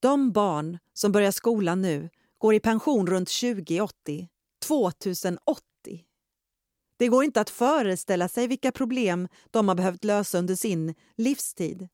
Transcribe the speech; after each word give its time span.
De 0.00 0.32
barn 0.32 0.78
som 0.92 1.12
börjar 1.12 1.30
skolan 1.30 1.82
nu 1.82 2.10
går 2.38 2.54
i 2.54 2.60
pension 2.60 3.06
runt 3.06 3.28
2080. 3.28 4.28
2080! 4.66 6.04
Det 6.96 7.08
går 7.08 7.24
inte 7.24 7.40
att 7.40 7.50
föreställa 7.50 8.28
sig 8.28 8.46
vilka 8.46 8.72
problem 8.72 9.28
de 9.50 9.68
har 9.68 9.74
behövt 9.74 10.04
lösa 10.04 10.38
under 10.38 10.54
sin 10.54 10.94
livstid. 11.16 11.88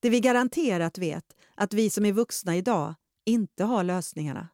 Det 0.00 0.10
vi 0.10 0.20
garanterat 0.20 0.98
vet 0.98 1.36
att 1.54 1.74
vi 1.74 1.90
som 1.90 2.04
är 2.04 2.12
vuxna 2.12 2.56
idag 2.56 2.94
inte 3.24 3.64
har 3.64 3.84
lösningarna. 3.84 4.48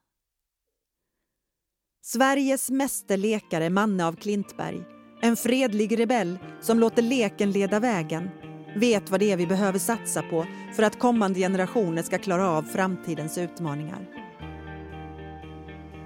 Sveriges 2.02 2.70
mästerlekare 2.70 3.70
Manne 3.70 4.06
av 4.06 4.16
Klintberg, 4.16 4.82
en 5.22 5.36
fredlig 5.36 5.98
rebell 5.98 6.38
som 6.60 6.78
låter 6.78 7.02
leken 7.02 7.50
leda 7.50 7.80
vägen, 7.80 8.30
vet 8.76 9.10
vad 9.10 9.20
det 9.20 9.32
är 9.32 9.36
vi 9.36 9.46
behöver 9.46 9.78
satsa 9.78 10.22
på 10.22 10.46
för 10.76 10.82
att 10.82 10.98
kommande 10.98 11.38
generationer 11.38 12.02
ska 12.02 12.18
klara 12.18 12.50
av 12.50 12.62
framtidens 12.62 13.38
utmaningar. 13.38 13.98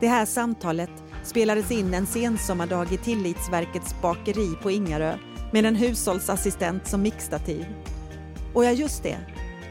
Det 0.00 0.08
här 0.08 0.26
samtalet 0.26 0.90
spelades 1.22 1.70
in 1.70 1.94
en 1.94 2.06
sensommardag 2.06 2.92
i 2.92 2.96
Tillitsverkets 2.96 3.94
bakeri 4.02 4.54
på 4.62 4.70
Ingarö 4.70 5.18
med 5.52 5.66
en 5.66 5.76
hushållsassistent 5.76 6.86
som 6.86 7.02
mixtativ. 7.02 7.66
Och 8.54 8.64
ja, 8.64 8.70
just 8.70 9.02
det. 9.02 9.18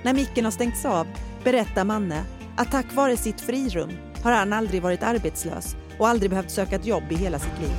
När 0.03 0.13
micken 0.13 0.45
har 0.45 0.51
stängts 0.51 0.85
av 0.85 1.07
berättar 1.43 1.83
Manne 1.83 2.23
att 2.57 2.71
tack 2.71 2.93
vare 2.93 3.17
sitt 3.17 3.41
frirum 3.41 3.89
har 4.23 4.31
han 4.31 4.53
aldrig 4.53 4.81
varit 4.81 5.03
arbetslös 5.03 5.75
och 5.99 6.07
aldrig 6.07 6.29
behövt 6.29 6.51
söka 6.51 6.75
ett 6.75 6.85
jobb 6.85 7.03
i 7.09 7.15
hela 7.15 7.39
sitt 7.39 7.59
liv. 7.61 7.75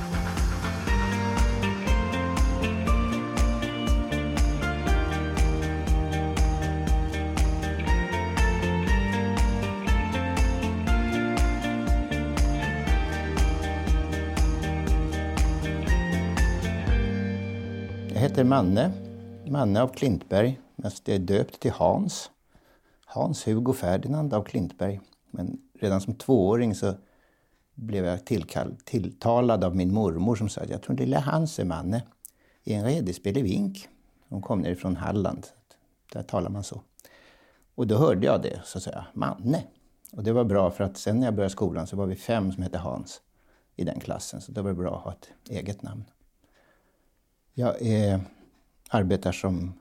Heter 18.39 18.49
Manne, 18.49 18.91
Manne 19.47 19.81
av 19.81 19.87
Klintberg, 19.87 20.59
fast 20.81 21.07
jag 21.07 21.15
är 21.15 21.19
döpt 21.19 21.59
till 21.59 21.71
Hans. 21.71 22.31
Hans-Hugo 23.05 23.73
Ferdinand 23.73 24.33
av 24.33 24.43
Klintberg. 24.43 25.01
Men 25.31 25.61
redan 25.79 26.01
som 26.01 26.13
tvååring 26.13 26.75
så 26.75 26.93
blev 27.75 28.05
jag 28.05 28.25
tillkall, 28.25 28.75
tilltalad 28.85 29.63
av 29.63 29.75
min 29.75 29.93
mormor 29.93 30.35
som 30.35 30.49
sa 30.49 30.61
att 30.61 30.69
jag 30.69 30.81
tror 30.81 30.95
lilla 30.95 31.19
Hans 31.19 31.59
är 31.59 31.65
Manne 31.65 32.03
i 32.63 32.73
en 32.73 32.85
redespelevink. 32.85 33.87
Hon 34.29 34.41
kom 34.41 34.61
ner 34.61 34.75
från 34.75 34.95
Halland, 34.95 35.47
där 36.13 36.23
talar 36.23 36.49
man 36.49 36.63
så. 36.63 36.81
Och 37.75 37.87
då 37.87 37.97
hörde 37.97 38.25
jag 38.25 38.41
det, 38.41 38.61
så 38.65 38.79
sa 38.79 38.91
jag 38.91 39.03
Manne. 39.13 39.63
Och 40.11 40.23
det 40.23 40.33
var 40.33 40.43
bra 40.43 40.71
för 40.71 40.83
att 40.83 40.97
sen 40.97 41.19
när 41.19 41.27
jag 41.27 41.35
började 41.35 41.53
skolan 41.53 41.87
så 41.87 41.95
var 41.95 42.05
vi 42.05 42.15
fem 42.15 42.51
som 42.51 42.63
hette 42.63 42.77
Hans 42.77 43.21
i 43.75 43.83
den 43.83 43.99
klassen. 43.99 44.41
Så 44.41 44.51
det 44.51 44.61
var 44.61 44.73
bra 44.73 44.97
att 44.97 45.03
ha 45.03 45.11
ett 45.11 45.29
eget 45.49 45.81
namn. 45.81 46.03
Jag 47.59 47.81
är, 47.81 48.21
arbetar 48.89 49.31
som 49.31 49.73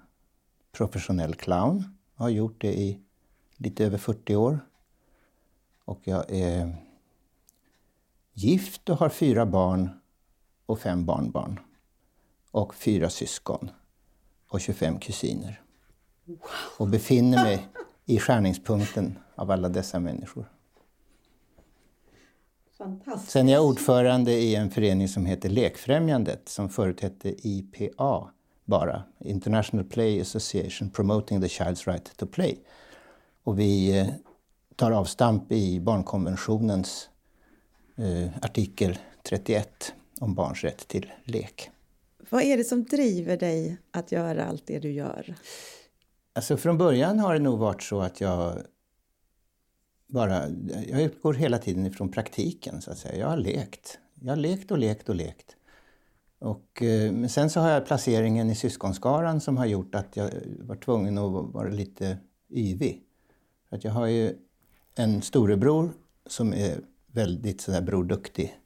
professionell 0.72 1.34
clown. 1.34 1.96
Jag 2.16 2.24
har 2.24 2.30
gjort 2.30 2.60
det 2.60 2.78
i 2.78 3.00
lite 3.56 3.84
över 3.84 3.98
40 3.98 4.36
år. 4.36 4.60
Och 5.84 6.00
jag 6.04 6.24
är 6.28 6.76
gift 8.32 8.88
och 8.88 8.96
har 8.96 9.08
fyra 9.08 9.46
barn 9.46 9.90
och 10.66 10.80
fem 10.80 11.04
barnbarn. 11.04 11.60
Och 12.50 12.74
fyra 12.74 13.10
syskon 13.10 13.70
och 14.48 14.60
25 14.60 14.98
kusiner. 14.98 15.60
Och 16.78 16.88
befinner 16.88 17.44
mig 17.44 17.68
i 18.04 18.18
skärningspunkten 18.18 19.18
av 19.34 19.50
alla 19.50 19.68
dessa 19.68 20.00
människor. 20.00 20.50
Sen 23.26 23.48
är 23.48 23.52
jag 23.52 23.64
ordförande 23.64 24.32
i 24.32 24.54
en 24.54 24.70
förening 24.70 25.08
som 25.08 25.26
heter 25.26 25.48
Lekfrämjandet 25.48 26.48
som 26.48 26.68
förut 26.68 27.00
hette 27.00 27.48
IPA 27.48 28.30
bara. 28.64 29.02
International 29.20 29.84
Play 29.84 30.20
Association 30.20 30.90
Promoting 30.90 31.40
the 31.40 31.46
Child's 31.46 31.90
Right 31.90 32.16
to 32.16 32.26
Play. 32.26 32.58
Och 33.42 33.58
vi 33.58 33.98
eh, 33.98 34.06
tar 34.76 34.90
avstamp 34.90 35.52
i 35.52 35.80
barnkonventionens 35.80 37.08
eh, 37.96 38.28
artikel 38.42 38.98
31 39.22 39.92
om 40.20 40.34
barns 40.34 40.64
rätt 40.64 40.88
till 40.88 41.12
lek. 41.24 41.70
Vad 42.30 42.42
är 42.42 42.56
det 42.56 42.64
som 42.64 42.84
driver 42.84 43.36
dig 43.36 43.76
att 43.90 44.12
göra 44.12 44.44
allt 44.44 44.66
det 44.66 44.78
du 44.78 44.92
gör? 44.92 45.34
Alltså 46.32 46.56
från 46.56 46.78
början 46.78 47.18
har 47.18 47.34
det 47.34 47.40
nog 47.40 47.58
varit 47.58 47.82
så 47.82 48.00
att 48.00 48.20
jag 48.20 48.62
bara, 50.08 50.48
jag 50.88 51.02
utgår 51.02 51.34
hela 51.34 51.58
tiden 51.58 51.86
ifrån 51.86 52.08
praktiken 52.08 52.82
så 52.82 52.90
att 52.90 52.98
säga. 52.98 53.18
Jag 53.18 53.28
har 53.28 53.36
lekt. 53.36 53.98
Jag 54.14 54.32
har 54.32 54.36
lekt 54.36 54.70
och 54.70 54.78
lekt 54.78 55.08
och 55.08 55.14
lekt. 55.14 55.56
Och, 56.38 56.82
eh, 56.82 57.12
men 57.12 57.28
sen 57.28 57.50
så 57.50 57.60
har 57.60 57.70
jag 57.70 57.86
placeringen 57.86 58.50
i 58.50 58.54
syskonskaran 58.54 59.40
som 59.40 59.56
har 59.56 59.66
gjort 59.66 59.94
att 59.94 60.16
jag 60.16 60.30
var 60.60 60.76
tvungen 60.76 61.18
att 61.18 61.54
vara 61.54 61.68
lite 61.68 62.18
yvig. 62.50 63.02
Att 63.70 63.84
jag 63.84 63.92
har 63.92 64.06
ju 64.06 64.34
en 64.94 65.22
storebror 65.22 65.92
som 66.26 66.54
är 66.54 66.80
väldigt 67.06 67.60
sådär 67.60 67.82
broduktig. 67.82 68.58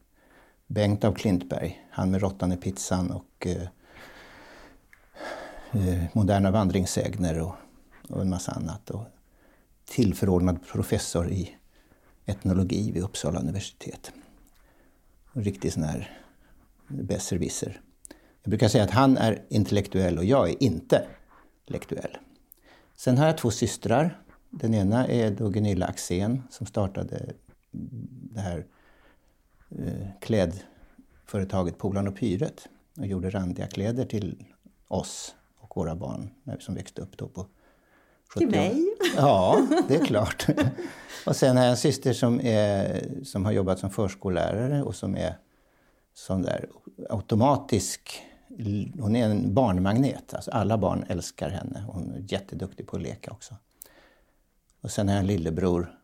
Bengt 0.67 1.03
av 1.03 1.13
Klintberg, 1.13 1.87
han 1.91 2.11
med 2.11 2.21
råttan 2.21 2.51
i 2.51 2.57
pizzan 2.57 3.11
och 3.11 3.47
eh, 3.47 3.67
eh, 5.71 6.03
moderna 6.13 6.51
vandringssägner 6.51 7.41
och, 7.41 7.55
och 8.09 8.21
en 8.21 8.29
massa 8.29 8.51
annat. 8.51 8.89
Och 8.89 9.05
tillförordnad 9.93 10.67
professor 10.67 11.31
i 11.31 11.55
etnologi 12.25 12.91
vid 12.91 13.03
Uppsala 13.03 13.39
universitet. 13.39 14.11
En 15.33 15.43
riktig 15.43 15.73
sån 15.73 15.83
här 15.83 16.17
besserwisser. 16.87 17.81
Jag 18.41 18.49
brukar 18.49 18.67
säga 18.67 18.83
att 18.83 18.91
han 18.91 19.17
är 19.17 19.43
intellektuell 19.49 20.17
och 20.17 20.25
jag 20.25 20.49
är 20.49 20.63
inte 20.63 21.07
intellektuell. 21.61 22.17
Sen 22.95 23.17
har 23.17 23.25
jag 23.25 23.37
två 23.37 23.51
systrar. 23.51 24.21
Den 24.49 24.73
ena 24.73 25.07
är 25.07 25.31
då 25.31 25.49
Gunilla 25.49 25.85
Axén 25.85 26.43
som 26.49 26.65
startade 26.65 27.33
det 28.31 28.39
här 28.39 28.65
eh, 29.69 30.07
klädföretaget 30.21 31.77
Polan 31.77 32.07
och 32.07 32.17
Pyret 32.17 32.67
och 32.97 33.07
gjorde 33.07 33.29
randiga 33.29 33.67
kläder 33.67 34.05
till 34.05 34.45
oss 34.87 35.35
och 35.57 35.77
våra 35.77 35.95
barn 35.95 36.29
när 36.43 36.55
vi 36.55 36.63
som 36.63 36.75
växte 36.75 37.01
upp 37.01 37.17
då 37.17 37.27
på 37.27 37.47
till 38.39 38.49
mig? 38.49 38.95
Ja, 39.17 39.67
det 39.87 39.95
är 39.95 40.05
klart. 40.05 40.47
och 41.25 41.35
sen 41.35 41.57
har 41.57 41.63
jag 41.63 41.71
en 41.71 41.77
syster 41.77 42.13
som, 42.13 42.41
är, 42.41 43.03
som 43.23 43.45
har 43.45 43.51
jobbat 43.51 43.79
som 43.79 43.89
förskollärare 43.89 44.83
och 44.83 44.95
som 44.95 45.17
är 45.17 45.37
sån 46.13 46.41
där 46.41 46.69
automatisk... 47.09 48.23
Hon 48.99 49.15
är 49.15 49.29
en 49.29 49.53
barnmagnet. 49.53 50.33
Alltså 50.33 50.51
alla 50.51 50.77
barn 50.77 51.05
älskar 51.09 51.49
henne. 51.49 51.83
Hon 51.87 52.11
är 52.11 52.33
jätteduktig 52.33 52.87
på 52.87 52.95
att 52.95 53.01
leka 53.01 53.31
också. 53.31 53.55
Och 54.81 54.91
sen 54.91 55.07
har 55.07 55.15
jag 55.15 55.21
en 55.21 55.27
lillebror 55.27 55.99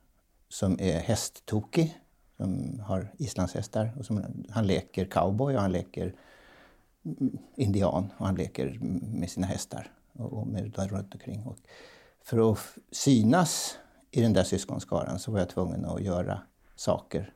som 0.50 0.80
är 0.80 1.00
hästtokig. 1.00 2.00
Som 2.38 2.80
har 2.86 3.14
islandshästar. 3.18 3.94
Och 4.00 4.06
som, 4.06 4.46
han 4.50 4.68
leker 4.68 5.06
cowboy 5.06 5.56
och 5.56 5.62
han 5.62 5.72
leker 5.72 6.16
indian 7.56 8.14
och 8.18 8.26
han 8.26 8.36
leker 8.36 8.78
med 9.02 9.30
sina 9.30 9.48
hästar 9.48 9.92
och, 10.14 10.34
och 10.34 10.48
med 10.48 10.78
runt 10.78 11.14
omkring. 11.14 11.44
Och 11.44 11.58
för 12.30 12.52
att 12.52 12.60
synas 12.92 13.78
i 14.12 14.22
den 14.22 14.34
där 14.34 14.44
syskonskaran 14.44 15.20
så 15.20 15.32
var 15.32 15.40
jag 15.40 15.50
tvungen 15.50 15.86
att 15.86 16.02
göra 16.02 16.42
saker. 16.76 17.34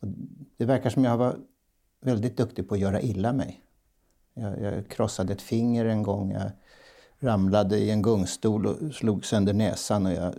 Och 0.00 0.08
det 0.56 0.64
verkar 0.64 0.90
som 0.90 1.04
jag 1.04 1.16
var 1.16 1.36
väldigt 2.00 2.36
duktig 2.36 2.68
på 2.68 2.74
att 2.74 2.80
göra 2.80 3.00
illa 3.00 3.32
mig. 3.32 3.62
Jag, 4.34 4.60
jag 4.60 4.88
krossade 4.88 5.32
ett 5.32 5.42
finger 5.42 5.84
en 5.84 6.02
gång, 6.02 6.32
jag 6.32 6.50
ramlade 7.18 7.78
i 7.78 7.90
en 7.90 8.02
gungstol 8.02 8.66
och 8.66 8.94
slog 8.94 9.24
sönder 9.24 9.52
näsan 9.52 10.06
och 10.06 10.12
jag 10.12 10.34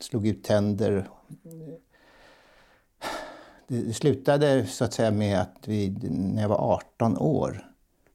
slog 0.00 0.26
ut 0.26 0.44
tänder. 0.44 1.08
Det 3.66 3.92
slutade 3.92 4.66
så 4.66 4.84
att 4.84 4.92
säga 4.92 5.10
med 5.10 5.40
att 5.40 5.68
vi, 5.68 5.90
när 6.10 6.42
jag 6.42 6.48
var 6.48 6.74
18 6.74 7.18
år 7.18 7.72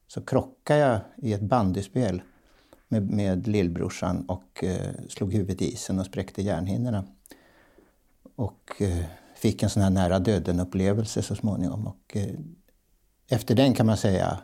så 0.07 0.21
krockade 0.21 0.79
jag 0.79 0.99
i 1.15 1.33
ett 1.33 1.41
bandyspel 1.41 2.21
med, 3.01 3.11
med 3.11 3.47
lillbrorsan 3.47 4.25
och 4.25 4.63
eh, 4.63 4.91
slog 5.09 5.33
huvudet 5.33 5.61
i 5.61 5.73
isen 5.73 5.99
och 5.99 6.05
spräckte 6.05 6.41
hjärnhinnorna. 6.41 7.03
Och 8.35 8.81
eh, 8.81 9.05
fick 9.35 9.63
en 9.63 9.69
sån 9.69 9.83
här 9.83 9.89
nära 9.89 10.19
döden-upplevelse 10.19 11.21
så 11.21 11.35
småningom. 11.35 11.87
Och, 11.87 12.17
eh, 12.17 12.35
efter 13.27 13.55
den 13.55 13.73
kan 13.73 13.85
man 13.85 13.97
säga 13.97 14.39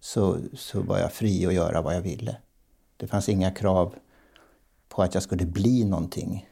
så, 0.00 0.38
så 0.54 0.80
var 0.80 0.98
jag 0.98 1.12
fri 1.12 1.46
att 1.46 1.54
göra 1.54 1.82
vad 1.82 1.94
jag 1.94 2.00
ville. 2.00 2.36
Det 2.96 3.06
fanns 3.06 3.28
inga 3.28 3.50
krav 3.50 3.94
på 4.88 5.02
att 5.02 5.14
jag 5.14 5.22
skulle 5.22 5.46
bli 5.46 5.84
någonting 5.84 6.48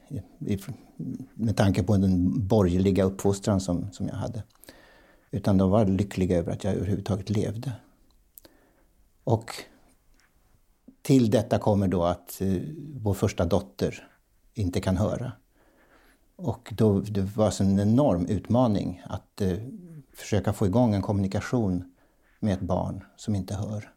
med 1.34 1.56
tanke 1.56 1.82
på 1.82 1.96
den 1.96 2.46
borgerliga 2.46 3.04
uppfostran 3.04 3.60
som, 3.60 3.92
som 3.92 4.08
jag 4.08 4.14
hade. 4.14 4.42
Utan 5.30 5.58
de 5.58 5.70
var 5.70 5.86
lyckliga 5.86 6.38
över 6.38 6.52
att 6.52 6.64
jag 6.64 6.74
överhuvudtaget 6.74 7.30
levde. 7.30 7.72
Och 9.24 9.50
till 11.02 11.30
detta 11.30 11.58
kommer 11.58 11.88
då 11.88 12.04
att 12.04 12.40
eh, 12.40 12.62
vår 12.94 13.14
första 13.14 13.44
dotter 13.44 14.08
inte 14.54 14.80
kan 14.80 14.96
höra. 14.96 15.32
Och 16.36 16.72
då, 16.76 17.00
det 17.00 17.20
var 17.20 17.44
alltså 17.44 17.64
en 17.64 17.80
enorm 17.80 18.26
utmaning 18.26 19.02
att 19.04 19.40
eh, 19.40 19.58
försöka 20.14 20.52
få 20.52 20.66
igång 20.66 20.94
en 20.94 21.02
kommunikation 21.02 21.94
med 22.40 22.54
ett 22.54 22.60
barn 22.60 23.04
som 23.16 23.34
inte 23.34 23.54
hör. 23.54 23.92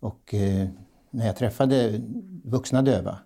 Och 0.00 0.34
eh, 0.34 0.68
när 1.10 1.26
jag 1.26 1.36
träffade 1.36 2.00
vuxna 2.44 2.82
döva 2.82 3.18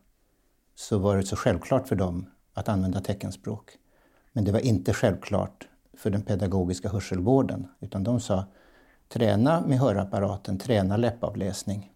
så 0.75 0.99
var 0.99 1.17
det 1.17 1.23
så 1.23 1.37
självklart 1.37 1.89
för 1.89 1.97
dem 1.97 2.27
att 2.55 2.69
använda 2.69 3.01
teckenspråk. 3.01 3.71
Men 4.33 4.45
det 4.45 4.53
var 4.53 4.61
inte 4.61 4.93
självklart 4.93 5.69
för 5.97 6.11
den 6.11 6.23
pedagogiska 6.23 6.89
hörselvården. 6.89 7.69
Utan 7.81 8.05
de 8.05 8.21
sa 8.21 8.45
träna 9.09 9.61
med 9.67 9.79
hörapparaten, 9.79 10.59
träna 10.59 10.97
läppavläsning. 10.97 11.93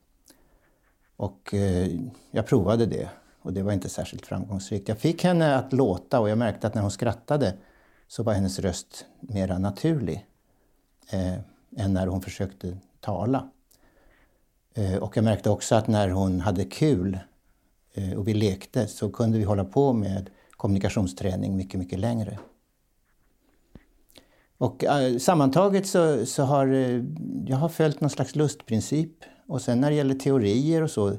Och 1.20 1.54
eh, 1.54 1.90
jag 2.30 2.46
provade 2.46 2.86
det 2.86 3.08
och 3.42 3.52
det 3.52 3.62
var 3.62 3.72
inte 3.72 3.88
särskilt 3.88 4.26
framgångsrikt. 4.26 4.88
Jag 4.88 4.98
fick 4.98 5.24
henne 5.24 5.56
att 5.56 5.72
låta 5.72 6.20
och 6.20 6.30
jag 6.30 6.38
märkte 6.38 6.66
att 6.66 6.74
när 6.74 6.82
hon 6.82 6.90
skrattade 6.90 7.54
så 8.08 8.22
var 8.22 8.32
hennes 8.32 8.58
röst 8.58 9.06
mera 9.20 9.58
naturlig 9.58 10.26
eh, 11.10 11.34
än 11.76 11.92
när 11.92 12.06
hon 12.06 12.22
försökte 12.22 12.76
tala. 13.00 13.50
Eh, 14.74 14.96
och 14.96 15.16
jag 15.16 15.24
märkte 15.24 15.50
också 15.50 15.74
att 15.74 15.88
när 15.88 16.08
hon 16.08 16.40
hade 16.40 16.64
kul 16.64 17.18
eh, 17.94 18.12
och 18.12 18.28
vi 18.28 18.34
lekte 18.34 18.86
så 18.86 19.10
kunde 19.10 19.38
vi 19.38 19.44
hålla 19.44 19.64
på 19.64 19.92
med 19.92 20.30
kommunikationsträning 20.50 21.56
mycket, 21.56 21.80
mycket 21.80 21.98
längre. 21.98 22.38
Och 24.58 24.84
eh, 24.84 25.18
sammantaget 25.18 25.86
så, 25.86 26.26
så 26.26 26.42
har 26.42 26.66
eh, 26.66 27.04
jag 27.46 27.56
har 27.56 27.68
följt 27.68 28.00
någon 28.00 28.10
slags 28.10 28.36
lustprincip. 28.36 29.24
Och 29.50 29.62
sen 29.62 29.80
när 29.80 29.90
det 29.90 29.96
gäller 29.96 30.14
teorier 30.14 30.82
och 30.82 30.90
så, 30.90 31.16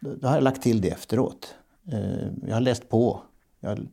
då, 0.00 0.28
har 0.28 0.34
jag 0.34 0.44
lagt 0.44 0.62
till 0.62 0.80
det 0.80 0.90
efteråt. 0.90 1.54
Eh, 1.92 2.28
jag 2.46 2.54
har 2.54 2.60
läst 2.60 2.88
på. 2.88 3.22
Jag, 3.60 3.88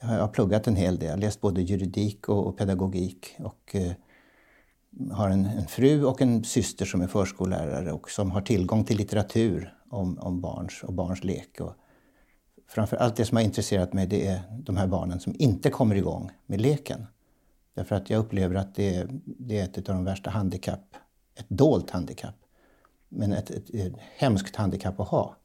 jag, 0.00 0.08
har 0.08 0.28
pluggat 0.28 0.66
en 0.66 0.76
hel 0.76 0.96
del. 0.96 1.06
Jag 1.06 1.12
har 1.12 1.20
läst 1.20 1.40
både 1.40 1.62
juridik 1.62 2.28
och, 2.28 2.46
och 2.46 2.58
pedagogik. 2.58 3.36
Och 3.38 3.76
eh, 3.76 3.92
har 5.12 5.30
en, 5.30 5.44
en, 5.44 5.66
fru 5.66 6.04
och 6.04 6.22
en 6.22 6.44
syster 6.44 6.86
som 6.86 7.00
är 7.00 7.06
förskollärare 7.06 7.92
och 7.92 8.10
som 8.10 8.30
har 8.30 8.40
tillgång 8.40 8.84
till 8.84 8.96
litteratur 8.96 9.74
om, 9.90 10.18
om 10.18 10.40
barns 10.40 10.82
och 10.82 10.92
barns 10.92 11.24
lek. 11.24 11.60
Och 11.60 11.72
framför 12.68 12.96
allt 12.96 13.16
det 13.16 13.24
som 13.24 13.36
har 13.36 13.44
intresserat 13.44 13.92
mig 13.92 14.06
det 14.06 14.26
är 14.26 14.40
de 14.58 14.76
här 14.76 14.86
barnen 14.86 15.20
som 15.20 15.34
inte 15.38 15.70
kommer 15.70 15.94
igång 15.94 16.30
med 16.46 16.60
leken. 16.60 17.06
Därför 17.74 17.96
att 17.96 18.10
jag 18.10 18.18
upplever 18.18 18.54
att 18.54 18.74
det 18.74 18.94
är, 18.94 19.08
det 19.24 19.58
är 19.58 19.64
ett 19.64 19.88
av 19.88 19.94
de 19.94 20.04
värsta 20.04 20.30
handikapp, 20.30 20.96
ett 21.34 21.48
dolt 21.48 21.90
handikapp. 21.90 22.34
Men 23.14 23.32
ett, 23.32 23.50
ett, 23.50 23.74
ett 23.74 23.92
hemskt 24.16 24.56
handikapp 24.56 25.00
att 25.00 25.08
ha. 25.08 25.36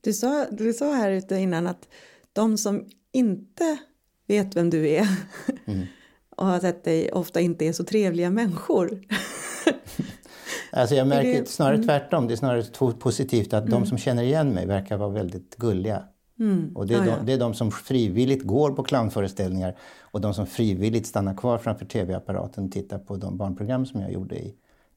Du 0.00 0.12
sa, 0.12 0.46
du 0.50 0.72
sa 0.72 0.92
här 0.92 1.10
ute 1.10 1.36
innan 1.36 1.66
att 1.66 1.88
de 2.32 2.58
som 2.58 2.88
inte 3.12 3.78
vet 4.26 4.56
vem 4.56 4.70
du 4.70 4.88
är 4.88 5.08
mm. 5.64 5.86
och 6.36 6.46
har 6.46 6.60
sett 6.60 6.84
dig 6.84 7.12
ofta 7.12 7.40
inte 7.40 7.64
är 7.64 7.72
så 7.72 7.84
trevliga 7.84 8.30
människor. 8.30 9.00
alltså 10.72 10.94
jag 10.94 11.06
märker 11.06 11.40
det... 11.40 11.48
snarare 11.48 11.74
mm. 11.74 11.86
tvärtom. 11.86 12.28
Det 12.28 12.34
är 12.34 12.36
snarare 12.36 12.92
positivt 12.92 13.52
att 13.52 13.66
mm. 13.66 13.80
de 13.80 13.86
som 13.86 13.98
känner 13.98 14.22
igen 14.22 14.50
mig 14.50 14.66
verkar 14.66 14.96
vara 14.96 15.10
väldigt 15.10 15.56
gulliga. 15.56 16.04
Mm. 16.38 16.76
Och 16.76 16.86
det 16.86 16.94
är, 16.94 16.98
ah, 16.98 17.04
de, 17.04 17.10
ja. 17.10 17.16
det 17.26 17.32
är 17.32 17.38
de 17.38 17.54
som 17.54 17.70
frivilligt 17.70 18.42
går 18.42 18.70
på 18.70 18.82
clownföreställningar 18.82 19.76
och 20.00 20.20
de 20.20 20.34
som 20.34 20.46
frivilligt 20.46 21.06
stannar 21.06 21.34
kvar 21.36 21.58
framför 21.58 21.86
tv-apparaten 21.86 22.64
och 22.64 22.72
tittar 22.72 22.98
på 22.98 23.16
de 23.16 23.36
barnprogram 23.36 23.86
som 23.86 24.00
jag 24.00 24.12
gjorde 24.12 24.36
i, 24.36 24.54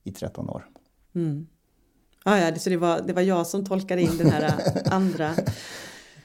i 0.08 0.12
13 0.12 0.50
år. 0.50 0.68
Mm. 1.14 1.46
Ah, 2.24 2.38
ja, 2.38 2.54
så 2.54 2.70
det 2.70 2.76
var, 2.76 3.00
det 3.00 3.12
var 3.12 3.22
jag 3.22 3.46
som 3.46 3.64
tolkade 3.64 4.02
in 4.02 4.18
den 4.18 4.30
här 4.30 4.54
andra 4.90 5.34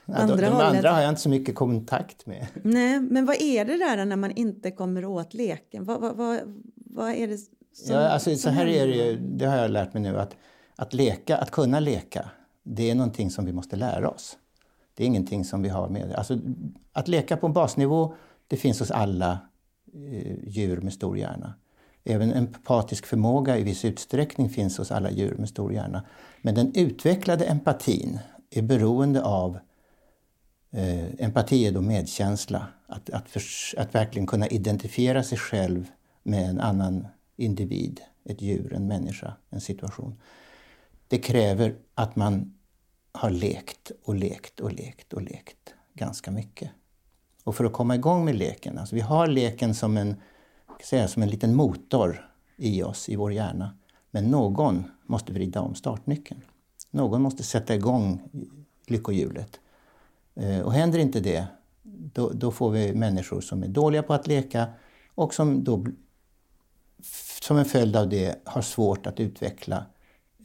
Ja, 0.05 0.15
andra 0.15 0.35
de, 0.35 0.41
de 0.41 0.53
andra 0.53 0.91
har 0.91 1.01
jag 1.01 1.09
inte 1.09 1.21
så 1.21 1.29
mycket 1.29 1.55
kontakt 1.55 2.25
med. 2.25 2.47
Nej, 2.63 2.99
men 2.99 3.25
vad 3.25 3.41
är 3.41 3.65
det 3.65 3.77
där 3.77 4.05
när 4.05 4.15
man 4.15 4.31
inte 4.31 4.71
kommer 4.71 5.05
åt 5.05 5.33
leken? 5.33 5.85
Vad, 5.85 6.01
vad, 6.01 6.15
vad, 6.15 6.39
vad 6.75 7.11
är 7.11 7.27
det 7.27 7.37
som, 7.37 7.95
ja, 7.95 8.07
alltså, 8.07 8.35
Så 8.35 8.49
här 8.49 8.65
är 8.65 8.87
det 8.87 8.93
ju, 8.93 9.17
det 9.17 9.45
har 9.45 9.57
jag 9.57 9.71
lärt 9.71 9.93
mig 9.93 10.03
nu, 10.03 10.19
att, 10.19 10.35
att 10.75 10.93
leka, 10.93 11.37
att 11.37 11.51
kunna 11.51 11.79
leka, 11.79 12.29
det 12.63 12.91
är 12.91 12.95
någonting 12.95 13.31
som 13.31 13.45
vi 13.45 13.53
måste 13.53 13.75
lära 13.75 14.09
oss. 14.09 14.37
Det 14.95 15.03
är 15.03 15.07
ingenting 15.07 15.45
som 15.45 15.61
vi 15.61 15.69
har 15.69 15.89
med. 15.89 16.13
Alltså, 16.13 16.39
att 16.91 17.07
leka 17.07 17.37
på 17.37 17.49
basnivå, 17.49 18.15
det 18.47 18.57
finns 18.57 18.79
hos 18.79 18.91
alla 18.91 19.39
eh, 19.93 20.47
djur 20.47 20.81
med 20.81 20.93
stor 20.93 21.17
hjärna. 21.17 21.53
Även 22.03 22.33
empatisk 22.33 23.05
förmåga 23.05 23.57
i 23.57 23.63
viss 23.63 23.85
utsträckning 23.85 24.49
finns 24.49 24.77
hos 24.77 24.91
alla 24.91 25.11
djur 25.11 25.35
med 25.35 25.49
stor 25.49 25.73
hjärna. 25.73 26.05
Men 26.41 26.55
den 26.55 26.71
utvecklade 26.75 27.45
empatin 27.45 28.19
är 28.49 28.61
beroende 28.61 29.23
av 29.23 29.59
eh, 30.71 31.25
Empati 31.25 31.67
är 31.67 31.71
då 31.71 31.81
medkänsla. 31.81 32.67
Att, 32.87 33.09
att, 33.09 33.29
för, 33.29 33.41
att 33.77 33.95
verkligen 33.95 34.27
kunna 34.27 34.47
identifiera 34.47 35.23
sig 35.23 35.37
själv 35.37 35.91
med 36.23 36.49
en 36.49 36.59
annan 36.59 37.07
individ, 37.35 38.01
ett 38.25 38.41
djur, 38.41 38.73
en 38.73 38.87
människa, 38.87 39.33
en 39.49 39.61
situation. 39.61 40.21
Det 41.07 41.17
kräver 41.17 41.75
att 41.95 42.15
man 42.15 42.53
har 43.11 43.29
lekt 43.29 43.91
och 44.03 44.15
lekt 44.15 44.59
och 44.59 44.71
lekt 44.71 45.13
och 45.13 45.21
lekt 45.21 45.73
ganska 45.93 46.31
mycket. 46.31 46.69
Och 47.43 47.55
för 47.55 47.65
att 47.65 47.73
komma 47.73 47.95
igång 47.95 48.25
med 48.25 48.35
leken, 48.35 48.77
alltså 48.77 48.95
vi 48.95 49.01
har 49.01 49.27
leken 49.27 49.75
som 49.75 49.97
en, 49.97 50.15
säga, 50.83 51.07
som 51.07 51.23
en 51.23 51.29
liten 51.29 51.55
motor 51.55 52.29
i 52.55 52.83
oss, 52.83 53.09
i 53.09 53.15
vår 53.15 53.33
hjärna. 53.33 53.77
Men 54.11 54.31
någon 54.31 54.83
måste 55.05 55.33
vrida 55.33 55.61
om 55.61 55.75
startnyckeln. 55.75 56.41
Någon 56.91 57.21
måste 57.21 57.43
sätta 57.43 57.75
igång 57.75 58.21
lyckohjulet. 58.87 59.59
Eh, 60.35 60.59
och 60.59 60.73
händer 60.73 60.99
inte 60.99 61.19
det, 61.19 61.47
då, 61.83 62.29
då, 62.29 62.51
får 62.51 62.71
vi 62.71 62.93
människor 62.93 63.41
som 63.41 63.63
är 63.63 63.67
dåliga 63.67 64.03
på 64.03 64.13
att 64.13 64.27
leka 64.27 64.67
och 65.15 65.33
som 65.33 65.63
då 65.63 65.85
som 67.41 67.57
en 67.57 67.65
följd 67.65 67.95
av 67.95 68.09
det 68.09 68.35
har 68.43 68.61
svårt 68.61 69.07
att 69.07 69.19
utveckla 69.19 69.85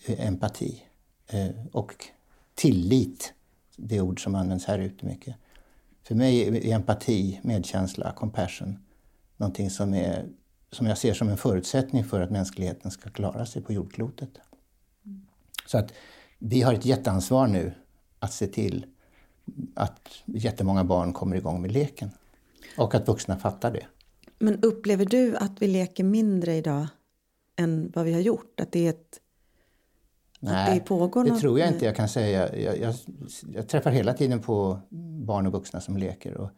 eh, 0.06 0.26
empati. 0.26 0.82
Eh, 1.26 1.48
och 1.72 2.04
tillit, 2.54 3.32
det 3.76 4.00
ord 4.00 4.22
som 4.22 4.34
används 4.34 4.64
här 4.64 4.78
ute 4.78 5.06
mycket. 5.06 5.36
För 6.02 6.14
mig 6.14 6.42
är 6.42 6.74
empati, 6.74 7.40
medkänsla, 7.42 8.12
compassion 8.12 8.78
någonting 9.38 9.70
som, 9.70 9.94
är, 9.94 10.26
som 10.70 10.86
jag 10.86 10.98
ser 10.98 11.14
som 11.14 11.28
en 11.28 11.36
förutsättning 11.36 12.04
för 12.04 12.20
att 12.20 12.30
mänskligheten 12.30 12.90
ska 12.90 13.10
klara 13.10 13.46
sig 13.46 13.62
på 13.62 13.72
jordklotet. 13.72 14.30
Så 15.66 15.78
att 15.78 15.92
vi 16.38 16.62
har 16.62 16.74
ett 16.74 16.84
jätteansvar 16.84 17.46
nu 17.46 17.72
att 18.18 18.32
se 18.32 18.46
till 18.46 18.86
att 19.74 20.08
jättemånga 20.24 20.84
barn 20.84 21.12
kommer 21.12 21.36
igång 21.36 21.62
med 21.62 21.72
leken. 21.72 22.10
Och 22.76 22.94
att 22.94 23.08
vuxna 23.08 23.36
fattar 23.36 23.72
det. 23.72 23.86
Men 24.38 24.60
upplever 24.62 25.04
du 25.04 25.36
att 25.36 25.62
vi 25.62 25.66
leker 25.66 26.04
mindre 26.04 26.56
idag 26.56 26.86
än 27.56 27.92
vad 27.94 28.04
vi 28.04 28.12
har 28.12 28.20
gjort? 28.20 28.60
Att 28.60 28.72
det 28.72 28.86
är 28.86 28.90
ett 28.90 29.20
Nej, 30.40 30.84
det, 30.88 31.24
det 31.24 31.38
tror 31.38 31.58
jag 31.58 31.68
inte 31.68 31.84
jag 31.84 31.96
kan 31.96 32.08
säga. 32.08 32.56
Jag, 32.56 32.78
jag, 32.78 32.94
jag, 33.54 33.68
träffar 33.68 33.90
hela 33.90 34.14
tiden 34.14 34.40
på 34.40 34.80
barn 35.24 35.46
och 35.46 35.52
vuxna 35.52 35.80
som 35.80 35.96
leker. 35.96 36.36
Och 36.36 36.50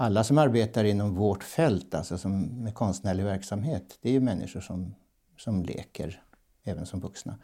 alla 0.00 0.24
som 0.24 0.38
arbetar 0.38 0.84
inom 0.84 1.14
vårt 1.14 1.44
fält, 1.44 1.94
alltså 1.94 2.18
som 2.18 2.42
med 2.42 2.74
konstnärlig 2.74 3.24
verksamhet, 3.24 3.98
det 4.02 4.08
är 4.08 4.12
ju 4.12 4.20
människor 4.20 4.60
som, 4.60 4.94
som 5.36 5.62
leker, 5.62 6.22
även 6.64 6.86
som 6.86 7.00
vuxna, 7.00 7.34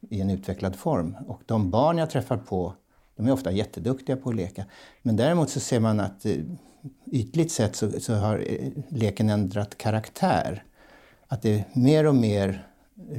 i 0.00 0.20
en 0.20 0.30
utvecklad 0.30 0.76
form. 0.76 1.16
Och 1.26 1.42
de 1.46 1.70
barn 1.70 1.98
jag 1.98 2.10
träffar 2.10 2.36
på, 2.36 2.74
de 3.16 3.26
är 3.26 3.32
ofta 3.32 3.52
jätteduktiga 3.52 4.16
på 4.16 4.30
att 4.30 4.36
leka. 4.36 4.64
Men 5.02 5.16
däremot 5.16 5.50
så 5.50 5.60
ser 5.60 5.80
man 5.80 6.00
att 6.00 6.26
eh, 6.26 6.36
ytligt 7.06 7.52
sett 7.52 7.76
så, 7.76 8.00
så 8.00 8.14
har 8.14 8.44
eh, 8.46 8.68
leken 8.88 9.30
ändrat 9.30 9.78
karaktär. 9.78 10.64
Att 11.26 11.42
det 11.42 11.54
är 11.54 11.64
mer 11.72 12.06
och 12.06 12.14
mer 12.14 12.66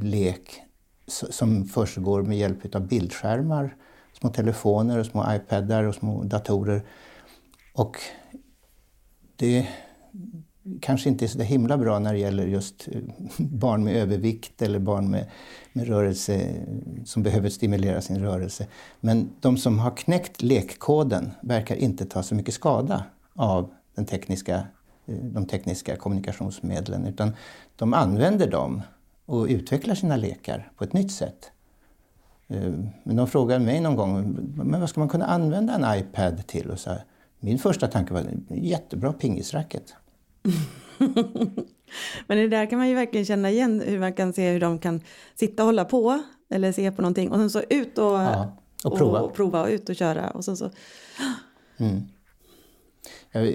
lek 0.02 0.62
som 1.08 1.66
försiggår 1.66 2.22
med 2.22 2.38
hjälp 2.38 2.76
av 2.76 2.88
bildskärmar, 2.88 3.76
små 4.20 4.30
telefoner, 4.30 5.00
och 5.00 5.06
små 5.06 5.34
iPadar 5.34 5.84
och 5.84 5.96
små 5.96 6.24
datorer. 6.24 6.86
Och 7.74 7.98
det 9.40 9.68
kanske 10.82 11.10
inte 11.10 11.26
är 11.26 11.28
så 11.28 11.42
himla 11.42 11.78
bra 11.78 12.00
när 12.00 12.14
det 12.14 12.20
gäller 12.20 12.48
just 12.48 12.88
eh, 12.88 13.02
barn 13.38 13.84
med 13.84 13.96
övervikt 13.96 14.62
eller 14.62 14.80
barn 14.80 15.12
med, 15.12 15.26
med 15.74 15.88
rörelse 15.88 16.56
som 17.06 17.24
behöver 17.24 17.50
stimulera 17.50 18.02
sin 18.02 18.20
rörelse. 18.20 18.68
Men 19.00 19.30
de 19.40 19.58
som 19.58 19.80
har 19.80 19.98
knäckt 19.98 20.42
lekkoden 20.42 21.32
verkar 21.42 21.76
inte 21.76 22.06
ta 22.06 22.24
så 22.24 22.36
mycket 22.36 22.54
skada 22.54 23.04
av 23.34 23.70
den 23.96 24.06
tekniska, 24.06 24.56
eh, 25.06 25.16
de 25.16 25.46
tekniska 25.46 25.96
kommunikationsmedlen 25.96 27.06
utan 27.06 27.32
de 27.76 27.94
använder 27.94 28.52
dem 28.52 28.82
och 29.26 29.46
utvecklar 29.46 29.96
sina 29.96 30.16
lekar 30.16 30.72
på 30.78 30.84
ett 30.84 30.94
nytt 30.94 31.12
sätt. 31.12 31.52
Eh, 32.48 32.74
men 33.04 33.16
de 33.16 33.28
frågade 33.28 33.66
mig 33.66 33.82
någon 33.82 33.96
gång, 33.96 34.38
men 34.56 34.80
vad 34.80 34.90
ska 34.90 35.00
man 35.00 35.10
kunna 35.10 35.26
använda 35.26 35.74
en 35.74 36.00
iPad 36.00 36.48
till? 36.48 36.70
Och 36.70 36.80
så 36.80 36.90
här, 36.90 37.04
min 37.40 37.60
första 37.60 37.88
tanke 37.88 38.14
var, 38.14 38.26
jättebra 38.50 39.14
pingisracket. 39.14 39.96
men 42.28 42.38
det 42.38 42.48
där 42.48 42.66
kan 42.66 42.80
man 42.80 42.90
ju 42.90 42.96
verkligen 42.96 43.26
känna 43.26 43.50
igen, 43.50 43.84
hur 43.86 44.00
man 44.00 44.14
kan 44.14 44.34
se 44.34 44.52
hur 44.52 44.60
de 44.60 44.80
kan 44.80 45.02
sitta 45.36 45.64
och 45.64 45.68
hålla 45.68 45.86
på 45.86 46.24
eller 46.50 46.72
se 46.72 46.92
på 46.92 47.02
någonting 47.02 47.32
och 47.32 47.38
sen 47.38 47.50
så 47.50 47.62
ut 47.70 47.98
och, 47.98 48.06
ja. 48.06 48.58
Och 48.84 48.98
prova. 48.98 49.20
och 49.20 49.34
prova 49.34 49.62
och 49.62 49.70
ut 49.70 49.90
och 49.90 49.96
köra. 49.96 50.30
Och 50.30 50.46
sen 50.46 50.58
så, 50.58 50.70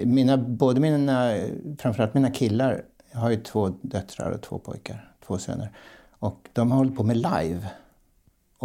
Mina, 0.05 0.37
både 0.37 0.79
mina, 0.79 1.33
framförallt 1.79 2.13
mina 2.13 2.31
killar, 2.31 2.85
jag 3.11 3.19
har 3.19 3.29
ju 3.29 3.37
två 3.37 3.69
döttrar 3.81 4.31
och 4.31 4.41
två 4.41 4.59
pojkar, 4.59 5.11
två 5.27 5.37
söner. 5.37 5.71
Och 6.19 6.49
de 6.53 6.71
har 6.71 6.77
hållit 6.77 6.95
på 6.95 7.03
med 7.03 7.17
live. 7.17 7.69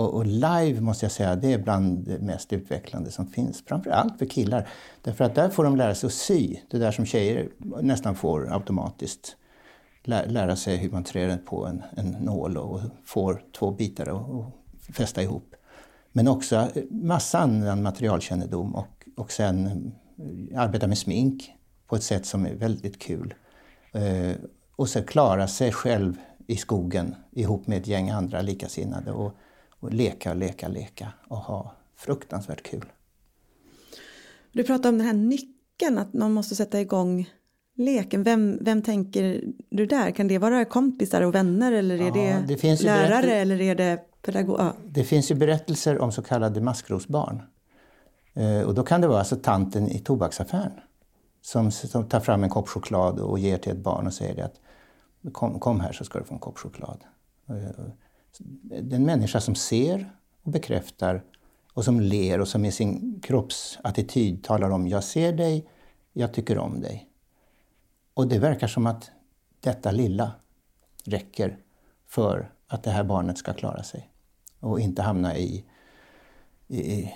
Och, 0.00 0.14
och 0.14 0.26
live 0.26 0.80
måste 0.80 1.04
jag 1.04 1.12
säga, 1.12 1.36
det 1.36 1.52
är 1.52 1.58
bland 1.58 2.04
det 2.04 2.18
mest 2.18 2.52
utvecklande 2.52 3.10
som 3.10 3.26
finns. 3.26 3.62
Framförallt 3.66 4.18
för 4.18 4.26
killar. 4.26 4.68
Därför 5.02 5.24
att 5.24 5.34
där 5.34 5.48
får 5.48 5.64
de 5.64 5.76
lära 5.76 5.94
sig 5.94 6.06
att 6.06 6.12
sy, 6.12 6.56
det 6.70 6.78
där 6.78 6.92
som 6.92 7.06
tjejer 7.06 7.48
nästan 7.82 8.14
får 8.14 8.52
automatiskt. 8.52 9.36
Lä, 10.04 10.26
lära 10.26 10.56
sig 10.56 10.76
hur 10.76 10.90
man 10.90 11.04
trär 11.04 11.36
på 11.36 11.66
en, 11.66 11.82
en 11.96 12.10
nål 12.10 12.56
och 12.56 12.80
får 13.04 13.42
två 13.58 13.70
bitar 13.70 14.06
att 14.06 14.94
fästa 14.94 15.22
ihop. 15.22 15.54
Men 16.12 16.28
också 16.28 16.68
massa 16.90 17.38
annan 17.38 17.82
materialkännedom 17.82 18.74
och, 18.74 19.08
och 19.16 19.32
sen 19.32 19.66
eh, 19.66 20.60
arbeta 20.60 20.86
med 20.86 20.98
smink 20.98 21.52
på 21.86 21.96
ett 21.96 22.02
sätt 22.02 22.26
som 22.26 22.46
är 22.46 22.54
väldigt 22.54 22.98
kul. 22.98 23.34
Eh, 23.92 24.32
och 24.76 24.88
sen 24.88 25.04
klara 25.04 25.48
sig 25.48 25.72
själv 25.72 26.16
i 26.46 26.56
skogen 26.56 27.14
ihop 27.30 27.66
med 27.66 27.78
ett 27.78 27.86
gäng 27.86 28.10
andra 28.10 28.42
likasinnade 28.42 29.12
och, 29.12 29.32
och 29.80 29.92
leka, 29.92 30.34
leka, 30.34 30.68
leka 30.68 31.12
och 31.28 31.36
ha 31.36 31.74
fruktansvärt 31.96 32.62
kul. 32.62 32.84
Du 34.52 34.64
pratar 34.64 34.88
om 34.88 34.98
den 34.98 35.06
här 35.06 35.14
nyckeln, 35.14 35.98
att 35.98 36.12
man 36.12 36.32
måste 36.32 36.56
sätta 36.56 36.80
igång 36.80 37.30
leken. 37.74 38.22
Vem, 38.22 38.58
vem 38.60 38.82
tänker 38.82 39.42
du 39.70 39.86
där? 39.86 40.10
Kan 40.10 40.28
det 40.28 40.38
vara 40.38 40.64
kompisar 40.64 41.22
och 41.22 41.34
vänner 41.34 41.72
eller 41.72 41.94
är 41.94 42.06
Ja, 42.06 42.40
det, 42.46 42.56
det 42.62 42.82
lärare 42.82 43.34
eller 43.34 43.60
är 43.60 43.74
det 43.74 43.98
pedagog? 44.22 44.60
Ja. 44.60 44.74
Det 44.86 45.04
finns 45.04 45.30
ju 45.30 45.34
berättelser 45.34 45.98
om 45.98 46.12
så 46.12 46.22
kallade 46.22 46.60
maskrosbarn. 46.60 47.42
Eh, 48.34 48.60
och 48.60 48.74
då 48.74 48.82
kan 48.82 49.00
det 49.00 49.08
vara 49.08 49.18
alltså 49.18 49.36
tanten 49.36 49.88
i 49.88 49.98
tobaksaffären 49.98 50.80
som, 51.42 51.70
som 51.70 52.08
tar 52.08 52.20
fram 52.20 52.44
en 52.44 52.50
kopp 52.50 52.68
choklad 52.68 53.20
och 53.20 53.38
ger 53.38 53.58
till 53.58 53.72
ett 53.72 53.78
barn 53.78 54.06
och 54.06 54.14
säger 54.14 54.44
att 54.44 54.60
kom, 55.32 55.60
kom 55.60 55.80
här 55.80 55.92
så 55.92 56.04
ska 56.04 56.18
du 56.18 56.24
få 56.24 56.34
en 56.34 56.40
kopp 56.40 56.58
choklad. 56.58 57.04
Den 58.38 58.88
Det 58.88 58.94
är 58.94 58.98
en 58.98 59.06
människa 59.06 59.40
som 59.40 59.54
ser 59.54 60.10
och 60.42 60.50
bekräftar 60.50 61.24
och 61.72 61.84
som 61.84 62.00
ler 62.00 62.40
och 62.40 62.48
som 62.48 62.62
med 62.62 62.74
sin 62.74 63.20
kroppsattityd 63.20 64.44
talar 64.44 64.70
om 64.70 64.88
jag 64.88 65.04
ser 65.04 65.32
dig, 65.32 65.68
jag 66.12 66.34
tycker 66.34 66.58
om 66.58 66.80
dig. 66.80 67.08
Och 68.14 68.28
det 68.28 68.38
verkar 68.38 68.66
som 68.66 68.86
att 68.86 69.10
detta 69.60 69.90
lilla 69.90 70.32
räcker 71.04 71.58
för 72.06 72.52
att 72.66 72.82
det 72.82 72.90
här 72.90 73.04
barnet 73.04 73.38
ska 73.38 73.52
klara 73.52 73.82
sig 73.82 74.10
och 74.60 74.80
inte 74.80 75.02
hamna 75.02 75.36
i, 75.36 75.64
i, 76.68 77.10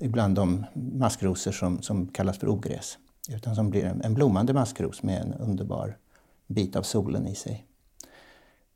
bland 0.00 0.34
de 0.34 0.66
maskrosor 0.74 1.52
som, 1.52 1.82
som 1.82 2.08
kallas 2.08 2.38
för 2.38 2.48
ogräs. 2.48 2.98
Utan 3.30 3.54
som 3.54 3.70
blir 3.70 3.84
en, 3.84 4.02
en 4.02 4.14
blommande 4.14 4.52
maskros 4.52 5.02
med 5.02 5.22
en 5.22 5.34
underbar 5.34 5.98
bit 6.46 6.76
av 6.76 6.82
solen 6.82 7.26
i 7.26 7.34
sig. 7.34 7.66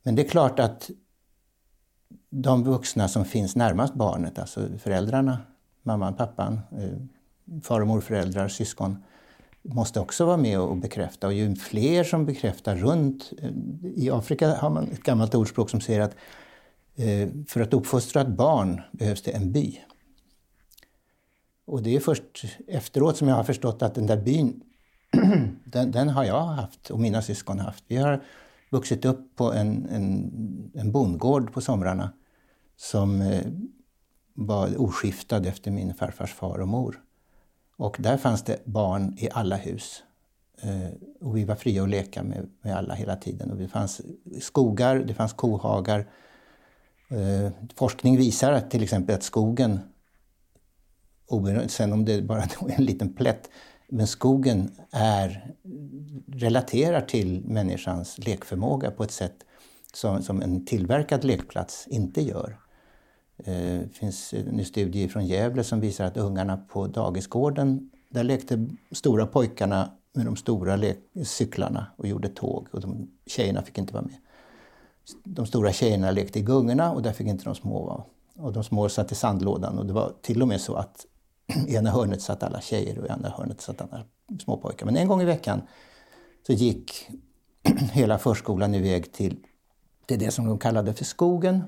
Men 0.02 0.14
det 0.14 0.22
är 0.22 0.28
klart 0.28 0.58
att 0.58 0.90
de 2.30 2.64
vuxna 2.64 3.08
som 3.08 3.24
finns 3.24 3.56
närmast 3.56 3.94
barnet, 3.94 4.38
alltså 4.38 4.68
föräldrarna, 4.78 5.38
mamman, 5.82 6.14
pappan, 6.14 6.60
eh, 6.72 7.60
far 7.62 7.80
och 7.80 7.86
morföräldrar, 7.86 8.48
syskon, 8.48 9.04
måste 9.62 10.00
också 10.00 10.24
vara 10.24 10.36
med 10.36 10.60
och 10.60 10.76
bekräfta. 10.76 11.26
Och 11.26 11.32
ju 11.32 11.56
fler 11.56 12.04
som 12.04 12.26
bekräftar 12.26 12.76
runt... 12.76 13.32
Eh, 13.42 13.50
I 13.94 14.10
Afrika 14.10 14.54
har 14.54 14.70
man 14.70 14.88
ett 14.92 15.02
gammalt 15.02 15.34
ordspråk 15.34 15.70
som 15.70 15.80
säger 15.80 16.00
att 16.00 16.16
eh, 16.96 17.28
för 17.48 17.60
att 17.60 17.74
uppfostra 17.74 18.22
ett 18.22 18.28
barn 18.28 18.80
behövs 18.92 19.22
det 19.22 19.30
en 19.30 19.52
by. 19.52 19.80
Och 21.64 21.82
det 21.82 21.96
är 21.96 22.00
först 22.00 22.44
efteråt 22.68 23.16
som 23.16 23.28
jag 23.28 23.36
har 23.36 23.44
förstått 23.44 23.82
att 23.82 23.94
den 23.94 24.06
där 24.06 24.16
byn, 24.16 24.60
den, 25.64 25.90
den 25.90 26.08
har 26.08 26.24
jag 26.24 26.44
haft 26.44 26.90
och 26.90 27.00
mina 27.00 27.22
syskon 27.22 27.58
haft. 27.58 27.84
Vi 27.86 27.96
har 27.96 28.22
vuxit 28.72 29.04
upp 29.04 29.36
på 29.36 29.52
en, 29.52 29.86
en, 29.86 30.70
en 30.74 30.92
bondgård 30.92 31.52
på 31.52 31.60
somrarna 31.60 32.12
som 32.76 33.20
eh, 33.20 33.46
var 34.34 34.80
oskiftad 34.80 35.46
efter 35.46 35.70
min 35.70 35.94
farfars 35.94 36.34
far 36.34 36.58
och 36.58 36.68
mor. 36.68 37.02
Och 37.76 37.96
där 37.98 38.16
fanns 38.16 38.42
det 38.42 38.64
barn 38.64 39.16
i 39.18 39.28
alla 39.32 39.56
hus. 39.56 40.02
Eh, 40.62 40.88
och 41.20 41.36
vi 41.36 41.44
var 41.44 41.54
fria 41.54 41.82
att 41.82 41.88
leka 41.88 42.22
med, 42.22 42.50
med 42.62 42.76
alla 42.76 42.94
hela 42.94 43.16
tiden. 43.16 43.50
Och 43.50 43.56
det 43.56 43.68
fanns 43.68 44.00
skogar, 44.40 44.96
det 44.96 45.14
fanns 45.14 45.32
kohagar. 45.32 46.10
Eh, 47.08 47.52
forskning 47.74 48.16
visar 48.16 48.52
att 48.52 48.70
till 48.70 48.82
exempel 48.82 49.14
att 49.14 49.22
skogen, 49.22 49.80
sen 51.68 51.92
om 51.92 52.04
det 52.04 52.22
bara 52.22 52.42
är 52.68 52.78
en 52.78 52.84
liten 52.84 53.14
plätt, 53.14 53.50
men 53.92 54.06
skogen 54.06 54.70
är, 54.90 55.54
relaterar 56.26 57.00
till 57.00 57.44
människans 57.44 58.18
lekförmåga 58.18 58.90
på 58.90 59.02
ett 59.04 59.10
sätt 59.10 59.44
som, 59.92 60.22
som 60.22 60.42
en 60.42 60.66
tillverkad 60.66 61.24
lekplats 61.24 61.86
inte 61.90 62.22
gör. 62.22 62.58
Eh, 63.36 63.54
det 63.54 63.90
finns 63.92 64.34
en 64.34 64.64
studie 64.64 65.08
från 65.08 65.26
Gävle 65.26 65.64
som 65.64 65.80
visar 65.80 66.04
att 66.04 66.16
ungarna 66.16 66.56
på 66.56 66.86
dagisgården, 66.86 67.90
där 68.08 68.24
lekte 68.24 68.68
stora 68.90 69.26
pojkarna 69.26 69.90
med 70.12 70.26
de 70.26 70.36
stora 70.36 70.80
cyklarna 71.24 71.86
och 71.96 72.06
gjorde 72.06 72.28
tåg 72.28 72.68
och 72.70 72.80
de, 72.80 73.10
tjejerna 73.26 73.62
fick 73.62 73.78
inte 73.78 73.94
vara 73.94 74.04
med. 74.04 74.16
De 75.24 75.46
stora 75.46 75.72
tjejerna 75.72 76.10
lekte 76.10 76.38
i 76.38 76.42
gungorna 76.42 76.92
och 76.92 77.02
där 77.02 77.12
fick 77.12 77.26
inte 77.26 77.44
de 77.44 77.54
små 77.54 77.86
vara. 77.86 78.04
Och 78.36 78.52
de 78.52 78.64
små 78.64 78.88
satt 78.88 79.12
i 79.12 79.14
sandlådan 79.14 79.78
och 79.78 79.86
det 79.86 79.92
var 79.92 80.12
till 80.22 80.42
och 80.42 80.48
med 80.48 80.60
så 80.60 80.74
att 80.74 81.06
i 81.68 81.74
ena 81.74 81.90
hörnet 81.90 82.22
satt 82.22 82.42
alla 82.42 82.60
tjejer 82.60 82.98
och 82.98 83.06
i 83.06 83.08
andra 83.08 83.30
hörnet 83.30 83.60
satt 83.60 83.80
alla 83.80 84.04
småpojkar. 84.44 84.86
Men 84.86 84.96
en 84.96 85.08
gång 85.08 85.22
i 85.22 85.24
veckan 85.24 85.62
så 86.46 86.52
gick 86.52 87.08
hela 87.92 88.18
förskolan 88.18 88.74
iväg 88.74 89.12
till, 89.12 89.36
till 90.06 90.18
det 90.18 90.30
som 90.30 90.46
de 90.46 90.58
kallade 90.58 90.94
för 90.94 91.04
skogen. 91.04 91.62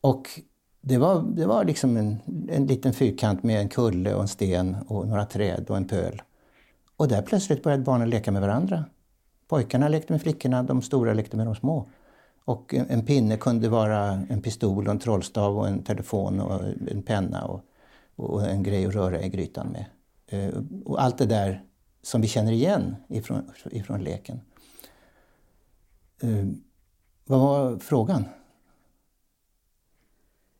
Och 0.00 0.40
det 0.80 0.98
var, 0.98 1.22
det 1.22 1.46
var 1.46 1.64
liksom 1.64 1.96
en, 1.96 2.16
en 2.48 2.66
liten 2.66 2.92
fyrkant 2.92 3.42
med 3.42 3.60
en 3.60 3.68
kulle 3.68 4.14
och 4.14 4.22
en 4.22 4.28
sten 4.28 4.76
och 4.86 5.08
några 5.08 5.26
träd 5.26 5.70
och 5.70 5.76
en 5.76 5.88
pöl. 5.88 6.22
Och 6.96 7.08
där 7.08 7.22
plötsligt 7.22 7.62
började 7.62 7.82
barnen 7.82 8.10
leka 8.10 8.32
med 8.32 8.42
varandra. 8.42 8.84
Pojkarna 9.48 9.88
lekte 9.88 10.12
med 10.12 10.22
flickorna, 10.22 10.62
de 10.62 10.82
stora 10.82 11.14
lekte 11.14 11.36
med 11.36 11.46
de 11.46 11.54
små. 11.54 11.90
Och 12.48 12.74
en, 12.74 13.06
pinne 13.06 13.36
kunde 13.36 13.68
vara 13.68 14.04
en 14.28 14.42
pistol 14.42 14.86
och 14.86 14.92
en 14.92 14.98
trollstav 14.98 15.58
och 15.58 15.68
en 15.68 15.82
telefon 15.82 16.40
och 16.40 16.64
en 16.90 17.02
penna 17.02 17.44
och, 17.44 17.60
och 18.16 18.46
en 18.46 18.62
grej 18.62 18.86
att 18.86 18.94
röra 18.94 19.22
i 19.22 19.28
grytan 19.28 19.68
med. 19.68 19.84
Eh, 20.26 20.54
Och 20.84 21.02
allt 21.02 21.18
det 21.18 21.26
där 21.26 21.64
som 22.02 22.20
vi 22.20 22.28
känner 22.28 22.52
igen 22.52 22.96
ifrån, 23.08 23.50
ifrån 23.70 24.04
leken. 24.04 24.40
Eh, 26.22 26.46
Vad 27.24 27.40
var 27.40 27.78
frågan? 27.78 28.24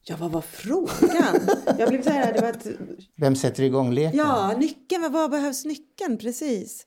Ja, 0.05 0.17
vad 0.17 0.31
var 0.31 0.41
frågan? 0.41 1.41
Jag 1.79 1.89
blev 1.89 2.03
så 2.03 2.11
här, 2.11 2.33
det 2.33 2.41
var 2.41 2.49
ett, 2.49 2.67
Vem 3.17 3.37
sätter 3.37 3.63
igång 3.63 3.93
leken? 3.93 4.19
ja, 4.19 4.55
nyckeln, 4.59 5.13
vad 5.13 5.31
behövs 5.31 5.65
nyckeln? 5.65 6.19
Precis. 6.19 6.87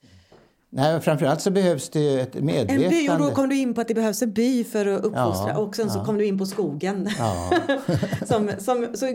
Nej, 0.73 0.99
framförallt 1.01 1.41
så 1.41 1.51
behövs 1.51 1.89
det 1.89 2.19
ett 2.19 2.35
En 2.35 2.45
medvetande. 2.45 2.89
by, 2.89 3.09
och 3.09 3.17
då 3.19 3.31
kom 3.31 3.49
du 3.49 3.57
in 3.57 3.73
på 3.73 3.81
att 3.81 3.87
det 3.87 3.93
behövs 3.93 4.21
en 4.21 4.31
by 4.33 4.63
för 4.63 4.85
att 4.85 5.03
uppfostra 5.03 5.49
Ja, 5.49 5.57
och 5.57 5.75
sen 5.75 5.89
så 5.89 5.99
ja. 5.99 6.05
kom 6.05 6.17
du 6.17 6.25
in 6.25 6.37
på 6.37 6.45
skogen. 6.45 7.09
Ja. 7.17 7.51
som, 8.25 8.51
som, 8.59 8.87
så 8.93 9.05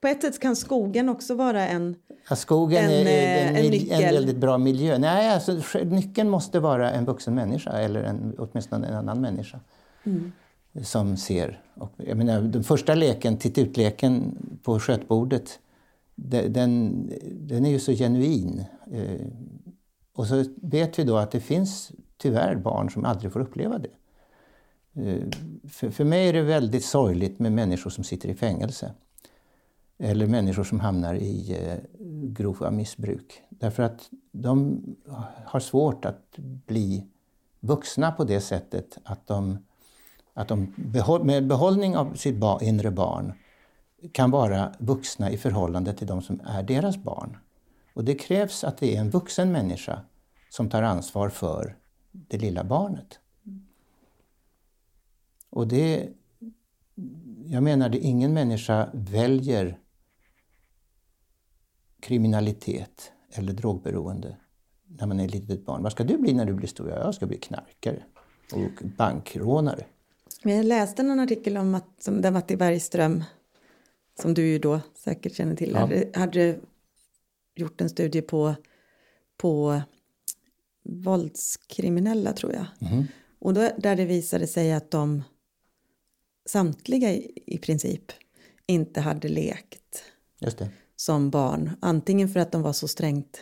på 0.00 0.08
ett 0.08 0.22
sätt 0.22 0.40
kan 0.40 0.56
skogen 0.56 1.08
också 1.08 1.34
vara 1.34 1.68
en... 1.68 1.94
Ja, 2.30 2.36
skogen 2.36 2.84
En, 2.84 2.90
är, 2.90 3.06
eh, 3.06 3.48
en, 3.48 3.56
en 3.56 3.70
nyckel. 3.70 4.02
en 4.04 4.14
väldigt 4.14 4.36
bra 4.36 4.58
miljö. 4.58 4.98
Nej, 4.98 5.28
alltså, 5.34 5.60
nyckeln 5.84 6.28
måste 6.30 6.60
vara 6.60 6.90
en 6.90 7.04
vuxen 7.04 7.34
människa 7.34 7.70
eller 7.70 8.02
en, 8.02 8.34
åtminstone 8.38 8.86
en 8.86 8.94
annan 8.94 9.20
människa 9.20 9.60
som 10.82 11.16
ser. 11.16 11.60
Och, 11.74 11.92
jag 11.96 12.16
menar, 12.18 12.40
den 12.40 12.64
första 12.64 12.94
leken, 12.94 13.36
tittutleken 13.36 14.36
på 14.62 14.78
skötbordet, 14.80 15.58
de- 16.14 16.48
den, 16.48 17.02
den 17.40 17.66
är 17.66 17.70
ju 17.70 17.78
så 17.78 17.92
genuin. 17.92 18.64
Och 20.12 20.26
så 20.26 20.44
vet 20.56 20.98
vi 20.98 21.04
då 21.04 21.16
att 21.16 21.30
det 21.30 21.40
finns 21.40 21.92
tyvärr 22.16 22.56
barn 22.56 22.90
som 22.90 23.04
aldrig 23.04 23.32
får 23.32 23.40
uppleva 23.40 23.78
det. 23.78 23.90
Eh, 24.94 25.28
för, 25.68 25.90
för 25.90 26.04
mig 26.04 26.28
är 26.28 26.32
det 26.32 26.42
väldigt 26.42 26.84
sorgligt 26.84 27.38
med 27.38 27.52
människor 27.52 27.90
som 27.90 28.04
sitter 28.04 28.28
i 28.28 28.34
fängelse. 28.34 28.92
Eller 29.98 30.26
människor 30.26 30.64
som 30.64 30.80
hamnar 30.80 31.14
i 31.14 31.56
eh, 31.60 31.78
grova 32.24 32.70
missbruk. 32.70 33.42
Därför 33.48 33.82
att 33.82 34.10
de 34.32 34.82
har 35.44 35.60
svårt 35.60 36.04
att 36.04 36.36
bli 36.66 37.06
vuxna 37.60 38.12
på 38.12 38.24
det 38.24 38.40
sättet 38.40 38.98
att 39.04 39.26
de, 39.26 39.58
att 40.34 40.48
de 40.48 40.74
behåll, 40.76 41.24
med 41.24 41.46
behållning 41.46 41.96
av 41.96 42.14
sitt 42.14 42.36
ba, 42.36 42.60
inre 42.60 42.90
barn 42.90 43.32
kan 44.12 44.30
vara 44.30 44.72
vuxna 44.78 45.30
i 45.30 45.36
förhållande 45.36 45.92
till 45.92 46.06
de 46.06 46.22
som 46.22 46.40
är 46.44 46.62
deras 46.62 46.96
barn. 46.96 47.36
Och 47.92 48.04
det 48.04 48.14
krävs 48.14 48.64
att 48.64 48.78
det 48.78 48.96
är 48.96 49.00
en 49.00 49.10
vuxen 49.10 49.52
människa 49.52 50.00
som 50.50 50.70
tar 50.70 50.82
ansvar 50.82 51.28
för 51.28 51.76
det 52.12 52.38
lilla 52.38 52.64
barnet. 52.64 53.18
Och 55.50 55.68
det, 55.68 56.08
jag 57.46 57.62
menar 57.62 57.88
att 57.88 57.94
ingen 57.94 58.34
människa 58.34 58.90
väljer 58.92 59.78
kriminalitet 62.00 63.12
eller 63.30 63.52
drogberoende 63.52 64.36
när 64.86 65.06
man 65.06 65.20
är 65.20 65.24
ett 65.24 65.34
litet 65.34 65.66
barn. 65.66 65.82
Vad 65.82 65.92
ska 65.92 66.04
du 66.04 66.18
bli 66.18 66.32
när 66.32 66.44
du 66.44 66.54
blir 66.54 66.68
stor? 66.68 66.88
Jag 66.88 67.14
ska 67.14 67.26
bli 67.26 67.38
knarkare 67.38 68.02
och 68.52 68.86
bankrånare. 68.98 69.84
Men 70.42 70.56
jag 70.56 70.64
läste 70.64 71.02
någon 71.02 71.20
artikel 71.20 71.56
om 71.56 71.74
att 71.74 71.88
som 71.98 72.20
där 72.20 72.30
Matti 72.30 72.56
Bergström, 72.56 73.24
som 74.20 74.34
du 74.34 74.48
ju 74.48 74.58
då 74.58 74.80
säkert 74.94 75.34
känner 75.34 75.56
till, 75.56 75.70
ja. 75.70 75.78
hade, 75.78 76.10
hade 76.14 76.58
gjort 77.54 77.80
en 77.80 77.88
studie 77.88 78.22
på, 78.22 78.54
på 79.36 79.82
våldskriminella, 80.82 82.32
tror 82.32 82.52
jag. 82.52 82.66
Mm. 82.90 83.04
Och 83.38 83.54
då, 83.54 83.70
där 83.78 83.96
det 83.96 84.04
visade 84.04 84.46
sig 84.46 84.72
att 84.72 84.90
de 84.90 85.22
samtliga 86.46 87.12
i, 87.12 87.42
i 87.46 87.58
princip 87.58 88.12
inte 88.66 89.00
hade 89.00 89.28
lekt 89.28 90.02
som 90.96 91.30
barn. 91.30 91.70
Antingen 91.80 92.28
för 92.28 92.40
att 92.40 92.52
de 92.52 92.62
var 92.62 92.72
så 92.72 92.88
strängt 92.88 93.40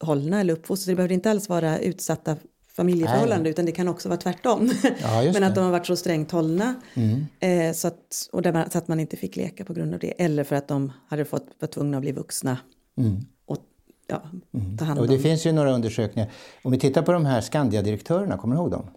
hållna 0.00 0.40
eller 0.40 0.54
uppfostrade. 0.54 0.92
Det 0.92 0.96
behövde 0.96 1.14
inte 1.14 1.30
alls 1.30 1.48
vara 1.48 1.78
utsatta 1.78 2.36
familjeförhållanden 2.68 3.46
utan 3.46 3.66
det 3.66 3.72
kan 3.72 3.88
också 3.88 4.08
vara 4.08 4.20
tvärtom. 4.20 4.70
Ja, 5.00 5.22
Men 5.32 5.44
att 5.44 5.54
de 5.54 5.64
har 5.64 5.70
varit 5.70 5.86
så 5.86 5.96
strängt 5.96 6.30
hållna 6.30 6.74
mm. 6.94 7.26
eh, 7.40 7.74
så, 7.74 7.88
att, 7.88 8.28
och 8.32 8.42
där 8.42 8.52
man, 8.52 8.70
så 8.70 8.78
att 8.78 8.88
man 8.88 9.00
inte 9.00 9.16
fick 9.16 9.36
leka 9.36 9.64
på 9.64 9.72
grund 9.72 9.94
av 9.94 10.00
det. 10.00 10.22
Eller 10.22 10.44
för 10.44 10.56
att 10.56 10.68
de 10.68 10.92
hade 11.08 11.24
fått, 11.24 11.46
var 11.58 11.68
tvungna 11.68 11.96
att 11.96 12.00
bli 12.00 12.12
vuxna 12.12 12.58
mm. 12.96 13.20
och 13.46 13.58
ja, 14.06 14.22
mm. 14.54 14.76
ta 14.76 14.84
hand 14.84 14.98
om. 14.98 15.04
Och 15.04 15.10
det 15.10 15.18
finns 15.18 15.46
ju 15.46 15.52
några 15.52 15.72
undersökningar. 15.72 16.30
Om 16.62 16.72
vi 16.72 16.78
tittar 16.78 17.02
på 17.02 17.12
de 17.12 17.24
här 17.24 17.40
Skandia-direktörerna, 17.40 18.36
kommer 18.36 18.54
du 18.54 18.60
ihåg 18.60 18.70
dem? 18.70 18.90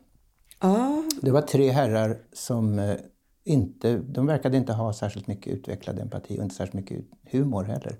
Ja. 0.61 1.03
Det 1.21 1.31
var 1.31 1.41
tre 1.41 1.71
herrar 1.71 2.17
som 2.33 2.79
eh, 2.79 2.95
inte, 3.43 3.97
de 3.97 4.25
verkade 4.25 4.57
inte 4.57 4.73
ha 4.73 4.93
särskilt 4.93 5.27
mycket 5.27 5.53
utvecklad 5.53 5.99
empati 5.99 6.39
och 6.39 6.43
inte 6.43 6.55
särskilt 6.55 6.73
mycket 6.73 7.05
humor 7.31 7.63
heller, 7.63 7.97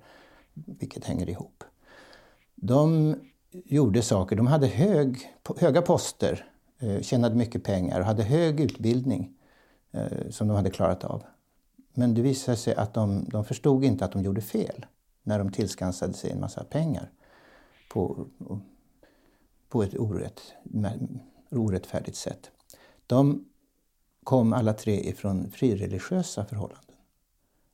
vilket 0.54 1.06
hänger 1.06 1.30
ihop. 1.30 1.64
De 2.56 3.16
gjorde 3.52 4.02
saker, 4.02 4.36
de 4.36 4.48
hade 4.48 4.68
hög, 4.68 5.18
höga 5.58 5.82
poster, 5.82 6.46
eh, 6.80 7.02
tjänade 7.02 7.36
mycket 7.36 7.64
pengar 7.64 8.00
och 8.00 8.06
hade 8.06 8.24
hög 8.24 8.60
utbildning 8.60 9.34
eh, 9.92 10.30
som 10.30 10.48
de 10.48 10.58
hade 10.58 10.70
klarat 10.70 11.04
av. 11.04 11.24
Men 11.94 12.14
det 12.14 12.22
visade 12.22 12.58
sig 12.58 12.75
att 12.75 12.94
de, 12.94 13.25
de 13.30 13.46
förstod 13.46 13.84
inte 13.84 14.06
att 14.06 14.12
de 14.12 14.22
gjorde 14.22 14.42
fel 14.42 14.86
när 15.25 15.39
de 15.39 15.51
tillskansade 15.51 16.13
sig 16.13 16.32
en 16.32 16.39
massa 16.39 16.63
pengar 16.63 17.12
på, 17.89 18.27
på 19.70 19.84
ett 19.84 20.00
orätt, 20.00 20.41
orättfärdigt 21.51 22.17
sätt. 22.17 22.51
De 23.08 23.46
kom 24.24 24.53
alla 24.53 24.74
tre 24.74 25.10
ifrån 25.10 25.51
frireligiösa 25.51 26.46
förhållanden. 26.46 26.96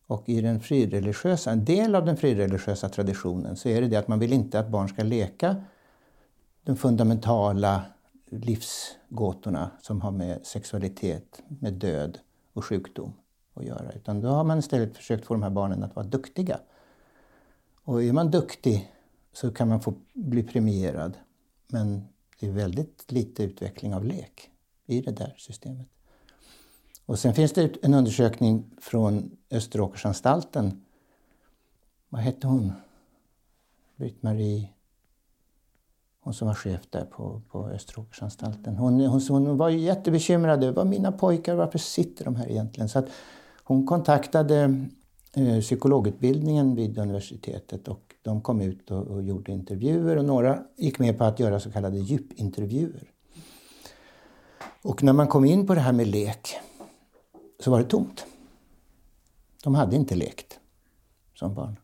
Och 0.08 0.29
i 0.29 0.41
den 0.41 0.60
frireligiösa, 0.60 1.51
en 1.51 1.65
del 1.65 1.96
av 1.96 2.05
den 2.05 2.17
frireligiösa 2.17 2.89
traditionen 2.89 3.55
så 3.55 3.70
är 3.70 3.81
det 3.81 3.88
det 3.88 3.96
att 3.96 4.08
man 4.08 4.20
vill 4.20 4.34
inte 4.34 4.60
att 4.60 4.70
barn 4.70 4.89
ska 4.89 5.03
leka 5.03 5.63
de 6.63 6.75
fundamentala 6.77 7.84
livsgåtorna 8.29 9.72
som 9.81 10.01
har 10.01 10.12
med 10.12 10.46
sexualitet, 10.46 11.41
med 11.48 11.74
död 11.74 12.20
och 12.53 12.65
sjukdom 12.65 13.13
att 13.53 13.65
göra. 13.65 13.91
Utan 13.91 14.22
då 14.22 14.29
har 14.29 14.43
man 14.43 14.60
istället 14.60 14.98
försökt 14.98 15.25
få 15.25 15.34
de 15.34 15.43
här 15.43 15.50
barnen 15.50 15.84
att 15.84 15.96
vara 15.96 16.05
duktiga. 16.05 16.60
Och 17.83 18.03
är 18.03 18.13
man 18.13 18.31
duktig 18.31 18.91
så 19.33 19.51
kan 19.51 19.67
man 19.67 19.81
få 19.81 19.93
bli 20.13 20.43
premierad. 20.43 21.17
Men 21.67 22.07
det 22.39 22.47
är 22.47 22.51
väldigt 22.51 23.11
lite 23.11 23.43
utveckling 23.43 23.95
av 23.95 24.05
lek 24.05 24.50
i 24.85 25.01
det 25.01 25.11
där 25.11 25.35
systemet. 25.38 25.88
Och 27.05 27.19
sen 27.19 27.33
finns 27.33 27.51
det 27.51 27.83
en 27.83 27.93
undersökning 27.93 28.71
från 28.81 29.38
Österåkersanstalten. 29.50 30.85
Vad 32.09 32.21
hette 32.21 32.47
hon? 32.47 32.73
Britt-Marie 33.95 34.70
hon 36.22 36.33
som 36.33 36.48
var 36.48 36.55
chef 36.55 36.81
där 36.89 37.05
på, 37.05 37.41
på 37.51 37.70
Österåkersanstalten. 37.70 38.75
Hon, 38.75 39.01
hon, 39.01 39.22
hon 39.29 39.57
var 39.57 39.70
jättebekymrad 39.70 40.63
över 40.63 40.85
mina 40.85 41.11
pojkar, 41.11 41.55
varför 41.55 41.79
sitter 41.79 42.25
de 42.25 42.35
här 42.35 42.51
egentligen? 42.51 42.89
Så 42.89 43.00
att 43.00 43.09
hon 43.63 43.87
kontaktade 43.87 44.85
Eh, 45.35 45.59
psykologutbildningen 45.61 46.75
vid 46.75 46.98
universitetet 46.98 47.87
och 47.87 48.15
de 48.22 48.41
kom 48.41 48.61
ut 48.61 48.91
och, 48.91 49.07
och, 49.07 49.24
gjorde 49.24 49.51
intervjuer 49.51 50.17
och 50.17 50.25
några 50.25 50.63
gick 50.77 51.00
med 51.00 51.17
på 51.17 51.24
att 51.24 51.39
göra 51.39 51.59
så 51.59 51.72
kallade 51.72 51.98
djupintervjuer. 51.98 53.11
Och 54.81 55.03
när 55.03 55.13
man 55.13 55.27
kom 55.27 55.46
in 55.46 55.67
på 55.67 55.75
det 55.75 55.81
här 55.81 55.94
med 55.94 56.07
lek 56.07 56.55
så 57.59 57.72
var 57.72 57.79
det 57.79 57.85
tomt. 57.85 58.25
De 59.63 59.75
hade 59.75 59.96
inte 59.96 60.15
lekt 60.15 60.59
som 61.33 61.53
barn. 61.53 61.79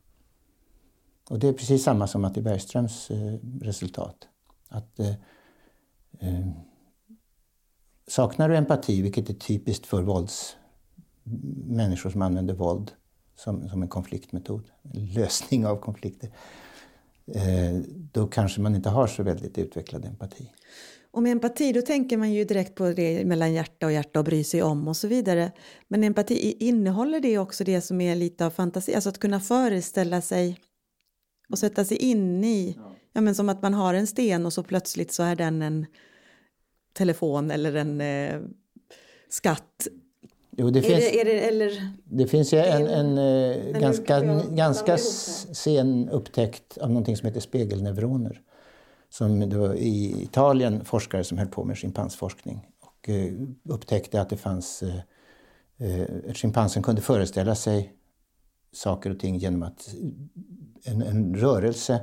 Och 1.29 1.39
det 1.39 1.47
är 1.47 1.53
precis 1.53 1.83
samma 1.83 2.07
som 2.07 2.21
Matti 2.21 2.41
Bergströms 2.41 3.11
eh, 3.11 3.39
resultat. 3.61 4.27
Att 4.67 4.99
eh, 4.99 5.13
eh, 6.19 6.47
Saknar 8.07 8.49
du 8.49 8.57
empati, 8.57 9.01
vilket 9.01 9.29
är 9.29 9.33
typiskt 9.33 9.85
för 9.85 10.01
vålds, 10.01 10.55
människor 11.67 12.09
som 12.09 12.21
använder 12.21 12.53
våld 12.53 12.91
som, 13.37 13.69
som 13.69 13.81
en 13.81 13.87
konfliktmetod, 13.87 14.69
en 14.93 15.05
lösning 15.13 15.65
av 15.65 15.77
konflikter, 15.77 16.29
eh, 17.35 17.79
då 18.11 18.27
kanske 18.27 18.61
man 18.61 18.75
inte 18.75 18.89
har 18.89 19.07
så 19.07 19.23
väldigt 19.23 19.57
utvecklad 19.57 20.05
empati. 20.05 20.51
Och 21.11 21.23
med 21.23 21.31
empati 21.31 21.73
då 21.73 21.81
tänker 21.81 22.17
man 22.17 22.33
ju 22.33 22.43
direkt 22.43 22.75
på 22.75 22.91
det 22.91 23.25
mellan 23.25 23.53
hjärta 23.53 23.85
och 23.85 23.91
hjärta 23.91 24.19
och 24.19 24.25
bry 24.25 24.43
sig 24.43 24.63
om 24.63 24.87
och 24.87 24.97
så 24.97 25.07
vidare. 25.07 25.51
Men 25.87 26.03
empati 26.03 26.51
innehåller 26.59 27.19
det 27.19 27.37
också 27.37 27.63
det 27.63 27.81
som 27.81 28.01
är 28.01 28.15
lite 28.15 28.45
av 28.45 28.49
fantasi, 28.49 28.95
alltså 28.95 29.09
att 29.09 29.19
kunna 29.19 29.39
föreställa 29.39 30.21
sig 30.21 30.59
och 31.49 31.59
sätta 31.59 31.85
sig 31.85 31.97
in 31.97 32.43
i, 32.43 32.75
ja. 32.77 32.95
ja. 33.13 33.21
men 33.21 33.35
som 33.35 33.49
att 33.49 33.61
man 33.61 33.73
har 33.73 33.93
en 33.93 34.07
sten 34.07 34.45
och 34.45 34.53
så 34.53 34.63
plötsligt 34.63 35.11
så 35.11 35.23
är 35.23 35.35
den 35.35 35.61
en 35.61 35.85
telefon 36.93 37.51
eller 37.51 37.73
en 37.73 38.01
eh, 38.01 38.41
skatt. 39.29 39.87
Jo, 40.59 40.69
det, 40.69 40.81
finns, 40.81 41.11
det, 41.11 41.23
det, 41.23 41.47
eller, 41.47 41.91
det 42.03 42.27
finns 42.27 42.53
ju 42.53 42.57
en, 42.57 42.87
en, 42.87 43.17
en 43.17 43.73
eh, 43.73 43.79
ganska, 43.81 44.21
ganska 44.51 44.97
sen 44.97 46.09
upptäckt 46.09 46.77
av 46.77 46.89
någonting 46.89 47.17
som 47.17 47.27
heter 47.27 47.39
spegelneuroner. 47.39 48.41
Som 49.09 49.49
det 49.49 49.57
var 49.57 49.73
i 49.73 50.23
Italien 50.23 50.85
forskare 50.85 51.23
som 51.23 51.37
höll 51.37 51.47
på 51.47 51.63
med 51.63 51.77
schimpansforskning 51.77 52.67
och 52.79 53.09
eh, 53.09 53.33
upptäckte 53.69 54.21
att 54.21 54.29
det 54.29 54.37
fanns 54.37 54.83
eh, 54.83 54.99
eh 55.87 56.33
schimpansen 56.33 56.83
kunde 56.83 57.01
föreställa 57.01 57.55
sig 57.55 57.93
saker 58.71 59.11
och 59.11 59.19
ting 59.19 59.37
genom 59.37 59.63
att 59.63 59.95
en, 60.83 61.01
en 61.01 61.35
rörelse 61.35 62.01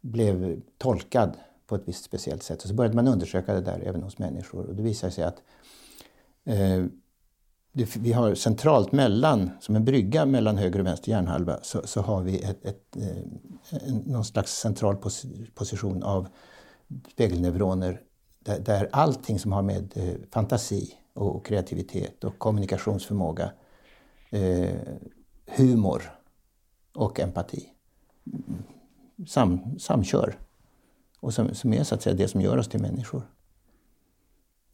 blev 0.00 0.60
tolkad 0.78 1.36
på 1.66 1.74
ett 1.74 1.82
visst 1.84 2.04
speciellt 2.04 2.42
sätt. 2.42 2.62
Och 2.62 2.68
så 2.68 2.74
började 2.74 2.96
man 2.96 3.08
undersöka 3.08 3.54
det 3.54 3.60
där 3.60 3.82
även 3.86 4.02
hos 4.02 4.18
människor 4.18 4.66
och 4.66 4.74
det 4.74 4.82
visade 4.82 5.12
sig 5.12 5.24
att 5.24 5.42
eh, 6.44 6.84
det, 7.76 7.96
vi 7.96 8.12
har 8.12 8.34
centralt 8.34 8.92
mellan, 8.92 9.50
som 9.60 9.76
en 9.76 9.84
brygga 9.84 10.26
mellan 10.26 10.56
höger 10.56 10.80
och 10.80 10.86
vänster 10.86 11.10
hjärnhalva, 11.10 11.58
så, 11.62 11.86
så 11.86 12.00
har 12.00 12.22
vi 12.22 12.42
ett, 12.42 12.64
ett, 12.64 12.96
eh, 12.96 13.88
en, 13.88 13.96
någon 13.96 14.24
slags 14.24 14.52
central 14.52 14.96
pos, 14.96 15.26
position 15.54 16.02
av 16.02 16.28
spegelneuroner 17.12 18.00
där, 18.38 18.60
där 18.60 18.88
allting 18.92 19.38
som 19.38 19.52
har 19.52 19.62
med 19.62 19.92
eh, 19.94 20.14
fantasi 20.30 20.94
och, 21.14 21.36
och, 21.36 21.46
kreativitet 21.46 22.24
och 22.24 22.38
kommunikationsförmåga, 22.38 23.52
eh, 24.30 24.70
humor 25.46 26.02
och 26.94 27.20
empati 27.20 27.68
sam, 29.26 29.78
samkör. 29.78 30.38
Och 31.20 31.34
som, 31.34 31.54
som 31.54 31.72
är 31.72 31.84
så 31.84 31.94
att 31.94 32.02
säga 32.02 32.16
det 32.16 32.28
som 32.28 32.40
gör 32.40 32.56
oss 32.56 32.68
till 32.68 32.80
människor. 32.80 33.22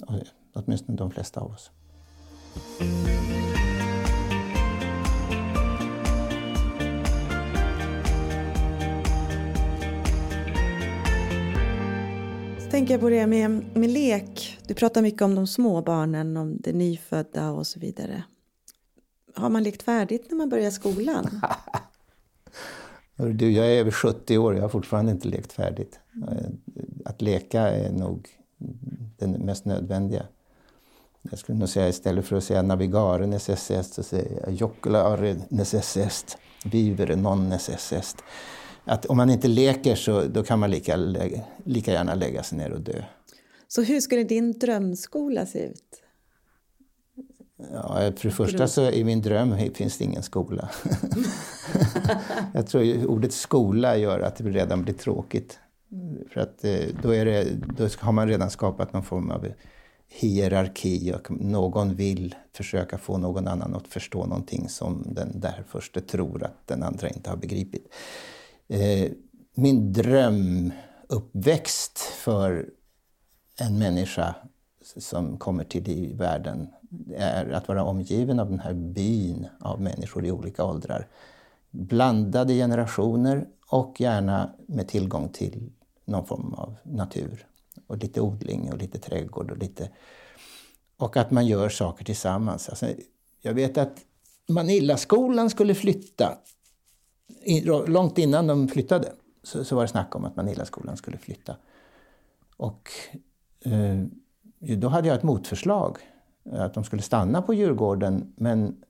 Eh, 0.09 0.17
åtminstone 0.53 0.99
de 0.99 1.11
flesta 1.11 1.41
av 1.41 1.51
oss. 1.51 1.71
Så 12.59 12.71
tänker 12.71 12.95
jag 12.95 13.01
på 13.01 13.09
det 13.09 13.27
med, 13.27 13.51
med 13.75 13.91
lek. 13.91 14.59
Du 14.67 14.75
pratar 14.75 15.03
mycket 15.03 15.23
om 15.23 15.35
de 15.35 15.47
små 15.47 15.83
barnen, 15.83 16.37
om 16.37 16.57
det 16.61 16.73
nyfödda 16.73 17.51
och 17.51 17.67
så 17.67 17.81
vidare. 17.81 18.25
Har 19.35 19.51
man 19.51 19.63
lekt 19.63 19.83
färdigt 19.83 20.27
när 20.31 20.37
man 20.37 20.49
börjar 20.49 20.71
skolan? 20.71 21.41
Du, 23.17 23.51
jag 23.51 23.67
är 23.67 23.81
över 23.81 23.91
70 23.91 24.39
år, 24.39 24.53
och 24.53 24.59
jag 24.59 24.63
har 24.63 24.69
fortfarande 24.69 25.13
inte 25.13 25.29
lekt 25.29 25.53
färdigt. 25.53 26.01
Eh, 26.29 26.47
att 27.05 27.23
leka 27.23 27.61
är 27.61 27.93
nog 27.93 28.29
det 29.19 29.27
mest 29.27 29.65
nödvändiga. 29.65 30.27
Jag 31.31 31.39
skulle 31.39 31.59
nog 31.59 31.69
säga 31.69 31.89
istället 31.89 32.27
för 32.27 32.37
att 32.37 32.45
säga 32.45 32.63
navigare 32.63 33.27
necessest 33.27 33.95
så 33.95 34.03
säger 34.03 34.41
jag 34.45 34.53
joculare 34.53 35.37
necessest, 35.49 36.39
vivere 36.65 37.17
non 37.17 37.49
necessest. 37.49 38.17
Att 38.85 39.07
om 39.07 39.17
man 39.17 39.31
inte 39.31 39.49
leker 39.49 39.95
så 39.95 40.25
då 40.25 40.43
kan 40.43 40.59
man 40.59 40.71
lika, 40.71 40.97
lika 41.65 41.93
gärna 41.93 42.15
lägga 42.15 42.43
sig 42.43 42.59
ner 42.59 42.73
och 42.73 42.81
dö. 42.81 43.03
Så 43.69 43.83
hur 43.83 44.01
skulle 44.01 44.25
din 44.25 44.59
drömskola 44.59 45.47
se 45.47 45.59
ut? 45.59 46.03
Ja, 47.73 48.13
för 48.17 48.29
det 48.29 48.35
första 48.35 48.69
så 48.69 48.91
i 48.91 49.05
min 49.05 49.23
dröm 49.23 49.57
finns 49.75 49.99
det 49.99 50.05
ingen 50.05 50.23
skola. 50.23 50.71
jag 52.55 52.67
tror 52.67 53.07
ordet 53.07 53.33
skola 53.33 53.97
gör 53.97 54.21
att 54.21 54.37
det 54.37 54.45
redan 54.45 54.83
blir 54.83 54.95
tråkigt. 54.95 55.59
För 56.31 56.41
att 56.41 56.65
eh, 56.65 56.81
då, 57.03 57.15
är 57.15 57.25
det, 57.25 57.45
då 57.79 57.89
har 57.99 58.13
man 58.13 58.29
redan 58.29 58.51
skapat 58.51 58.93
någon 58.93 59.05
form 59.05 59.31
av 59.31 59.47
hierarki 60.15 61.13
och 61.13 61.31
någon 61.31 61.95
vill 61.95 62.35
försöka 62.53 62.99
få 62.99 63.19
någon 63.19 63.49
annan 63.49 63.75
att 63.75 63.89
förstå 63.89 64.27
någonting 64.27 64.69
som 64.69 65.05
den 65.07 65.41
där 65.41 65.65
första 65.69 66.01
tror 66.01 66.45
att 66.45 66.67
den 66.67 66.83
andra 66.83 67.09
inte 67.09 67.31
har 67.31 67.37
begripit. 67.37 67.95
Eh, 68.69 69.11
min 69.55 69.93
drömuppväxt 69.93 71.99
för 71.99 72.71
en 73.59 73.79
människa 73.79 74.35
som 74.97 75.37
kommer 75.37 75.65
till 75.65 75.89
i 75.89 76.13
världen 76.13 76.69
är 77.17 77.51
att 77.51 77.69
vara 77.69 77.85
omgiven 77.85 78.41
av 78.41 78.51
den 78.51 78.61
här 78.61 78.75
byn 78.75 79.47
av 79.61 79.81
människor 79.81 80.27
i 80.27 80.31
olika 80.31 80.65
åldrar. 80.65 81.09
Blandade 81.71 82.55
generationer 82.55 83.47
och 83.69 84.01
gärna 84.01 84.55
med 84.67 84.89
tillgång 84.89 85.29
till 85.29 85.71
någon 86.05 86.27
form 86.27 86.55
av 86.55 86.77
natur. 86.83 87.47
Och 87.87 87.99
lite 87.99 88.21
odling 88.21 88.73
och 88.73 88.79
lite 88.79 88.99
trädgård 88.99 89.51
och 89.51 89.59
lite... 89.59 89.91
Och 90.97 91.17
att 91.17 91.31
man 91.31 91.47
gör 91.47 91.69
saker 91.69 92.05
tillsammans. 92.05 92.69
Alltså, 92.69 92.87
jag 93.41 93.55
vet 93.55 93.79
att 93.79 94.05
Manillaskolan 94.49 95.51
skulle 95.51 95.75
flytta. 95.75 96.39
Långt 97.87 98.19
innan 98.19 98.47
de 98.47 98.69
flyttade 98.69 99.13
så, 99.43 99.65
så 99.65 99.77
var 99.77 99.83
det 99.83 99.89
snack 99.89 100.17
om 100.17 100.25
att 100.25 100.37
Manillaskolan 100.37 100.97
skulle 100.97 101.19
flytta. 101.19 101.57
Och 102.57 102.91
eh, 103.61 104.77
då 104.77 104.89
hade 104.89 105.09
jag 105.09 105.17
ett 105.17 105.23
motförslag. 105.23 105.99
Att 106.51 106.75
de 106.75 106.85
skulle 106.85 107.03
stanna 107.03 107.43
på 107.43 107.55
Djurgården 107.55 108.33
men 108.37 108.85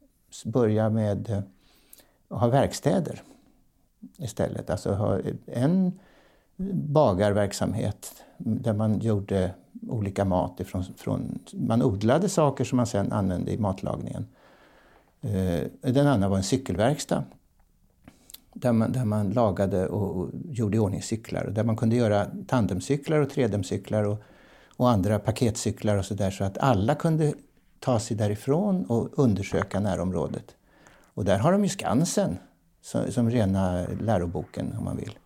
börja 0.44 0.90
med 0.90 1.44
att 2.28 2.40
ha 2.40 2.48
verkstäder 2.48 3.22
istället. 4.18 4.70
Alltså 4.70 4.92
ha 4.92 5.18
eh, 5.18 5.34
en 5.46 6.00
bagarverksamhet 6.72 8.14
där 8.38 8.72
man 8.72 9.00
gjorde 9.00 9.54
olika 9.88 10.24
mat 10.24 10.60
ifrån, 10.60 10.84
från, 10.96 11.38
man 11.52 11.82
odlade 11.82 12.28
saker 12.28 12.64
som 12.64 12.76
man 12.76 12.86
sedan 12.86 13.12
använde 13.12 13.52
i 13.52 13.58
matlagningen. 13.58 14.26
Eh, 15.20 15.92
den 15.92 16.06
andra 16.06 16.28
var 16.28 16.36
en 16.36 16.42
cykelverkstad 16.42 17.24
där 18.54 18.72
man, 18.72 18.92
där 18.92 19.04
man 19.04 19.30
lagade 19.30 19.88
och, 19.88 20.16
och 20.16 20.30
gjorde 20.50 20.76
i 20.76 20.80
ordning 20.80 21.02
cyklar. 21.02 21.46
Där 21.46 21.64
man 21.64 21.76
kunde 21.76 21.96
göra 21.96 22.26
tandemcyklar 22.46 23.18
och 23.18 23.30
tredemcyklar 23.30 24.04
och, 24.04 24.22
och 24.76 24.90
andra 24.90 25.18
paketcyklar 25.18 25.96
och 25.96 26.04
sådär 26.04 26.30
så 26.30 26.44
att 26.44 26.58
alla 26.58 26.94
kunde 26.94 27.34
ta 27.78 27.98
sig 27.98 28.16
därifrån 28.16 28.84
och 28.84 29.18
undersöka 29.18 29.80
närområdet. 29.80 30.56
Och 31.14 31.24
där 31.24 31.38
har 31.38 31.52
de 31.52 31.62
ju 31.62 31.68
Skansen 31.68 32.38
som, 32.82 33.12
som 33.12 33.30
rena 33.30 33.86
läroboken 34.00 34.74
om 34.78 34.84
man 34.84 34.96
vill 34.96 35.18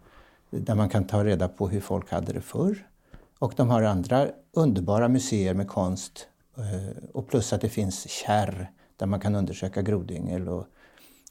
där 0.51 0.75
man 0.75 0.89
kan 0.89 1.07
ta 1.07 1.25
reda 1.25 1.49
på 1.49 1.69
hur 1.69 1.81
folk 1.81 2.11
hade 2.11 2.33
det 2.33 2.41
förr. 2.41 2.87
Och 3.39 3.53
de 3.57 3.71
har 3.71 3.83
andra 3.83 4.29
underbara 4.53 5.09
museer 5.09 5.55
med 5.55 5.69
konst 5.69 6.29
eh, 6.57 7.03
och 7.13 7.29
plus 7.29 7.53
att 7.53 7.61
det 7.61 7.69
finns 7.69 8.09
kärr 8.09 8.71
där 8.97 9.07
man 9.07 9.21
kan 9.21 9.35
undersöka 9.35 9.83
grodyngel 9.83 10.49
och, 10.49 10.67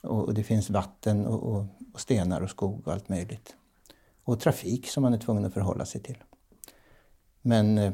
och, 0.01 0.33
det 0.33 0.43
finns 0.43 0.69
vatten 0.69 1.25
och, 1.25 1.43
och, 1.43 1.65
och, 1.93 1.99
stenar 1.99 2.41
och 2.41 2.49
skog 2.49 2.87
och 2.87 2.93
allt 2.93 3.09
möjligt. 3.09 3.55
Och 4.23 4.39
trafik 4.39 4.87
som 4.87 5.03
man 5.03 5.13
är 5.13 5.17
tvungen 5.17 5.45
att 5.45 5.53
förhålla 5.53 5.85
sig 5.85 6.01
till. 6.01 6.17
Men 7.41 7.77
eh, 7.77 7.93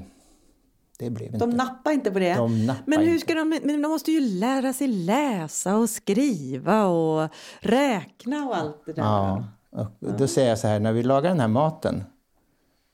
det 0.99 1.09
blev 1.09 1.31
de 1.31 1.35
inte. 1.35 1.57
nappar 1.57 1.91
inte 1.91 2.11
på 2.11 2.19
det. 2.19 2.35
De 2.35 2.73
men 2.85 2.99
hur 2.99 3.19
ska 3.19 3.33
de, 3.33 3.59
men 3.63 3.81
de 3.81 3.87
måste 3.87 4.11
ju 4.11 4.19
lära 4.19 4.73
sig 4.73 4.87
läsa 4.87 5.77
och 5.77 5.89
skriva 5.89 6.85
och 6.85 7.29
räkna 7.59 8.45
och 8.45 8.57
allt 8.57 8.85
det 8.85 8.93
där. 8.93 9.03
Ja. 9.03 9.43
Och 9.71 10.13
då 10.17 10.27
säger 10.27 10.49
jag 10.49 10.59
så 10.59 10.67
här, 10.67 10.79
när 10.79 10.93
vi 10.93 11.03
lagar 11.03 11.29
den 11.29 11.39
här 11.39 11.47
maten, 11.47 12.03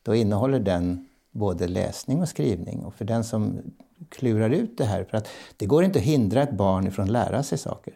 då 0.04 0.16
innehåller 0.16 0.60
den 0.60 1.08
både 1.32 1.68
läsning 1.68 2.22
och 2.22 2.30
skrivning. 2.30 2.86
Och 2.86 2.94
för 2.94 3.06
den 3.06 3.24
som 3.24 3.60
klurar 4.10 4.50
ut 4.50 4.78
det 4.78 4.86
här, 4.86 5.04
för 5.04 5.18
att 5.18 5.28
det 5.58 5.66
går 5.66 5.84
inte 5.84 6.00
att 6.00 6.06
hindra 6.06 6.44
ett 6.44 6.52
barn 6.52 6.92
från 6.92 7.06
att 7.06 7.12
lära 7.12 7.44
sig 7.44 7.58
saker. 7.58 7.94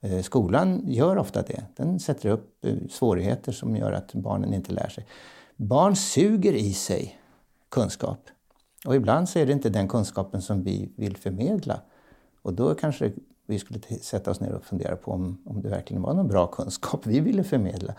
Eh, 0.00 0.22
skolan 0.22 0.82
gör 0.86 1.18
ofta 1.18 1.42
det. 1.42 1.62
Den 1.76 2.00
sätter 2.00 2.28
upp 2.28 2.64
eh, 2.64 2.74
svårigheter 2.90 3.52
som 3.52 3.76
gör 3.76 3.92
att 3.92 4.14
barnen 4.14 4.54
inte 4.54 4.72
lär 4.72 4.88
sig. 4.88 5.06
Barn 5.56 5.96
suger 5.96 6.52
i 6.52 6.72
sig 6.72 7.18
kunskap. 7.68 8.28
Och 8.86 8.96
ibland 8.96 9.28
så 9.28 9.38
är 9.38 9.46
det 9.46 9.52
inte 9.52 9.70
den 9.70 9.88
kunskapen 9.88 10.42
som 10.42 10.62
vi 10.62 10.92
vill 10.96 11.16
förmedla. 11.16 11.80
Och 12.42 12.54
då 12.54 12.74
kanske 12.74 13.12
vi 13.50 13.58
skulle 13.58 13.80
sätta 14.00 14.30
oss 14.30 14.40
ner 14.40 14.52
och 14.52 14.64
fundera 14.64 14.96
på 14.96 15.12
om, 15.12 15.42
om 15.44 15.62
det 15.62 15.68
verkligen 15.68 16.02
var 16.02 16.14
någon 16.14 16.28
bra 16.28 16.46
kunskap 16.46 17.06
vi 17.06 17.20
ville 17.20 17.44
förmedla. 17.44 17.94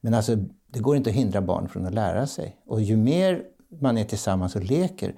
Men 0.00 0.14
alltså, 0.14 0.36
det 0.66 0.80
går 0.80 0.96
inte 0.96 1.10
att 1.10 1.16
hindra 1.16 1.40
barn 1.40 1.68
från 1.68 1.86
att 1.86 1.94
lära 1.94 2.26
sig. 2.26 2.56
Och 2.66 2.82
ju 2.82 2.96
mer 2.96 3.42
man 3.80 3.98
är 3.98 4.04
tillsammans 4.04 4.56
och 4.56 4.64
leker, 4.64 5.14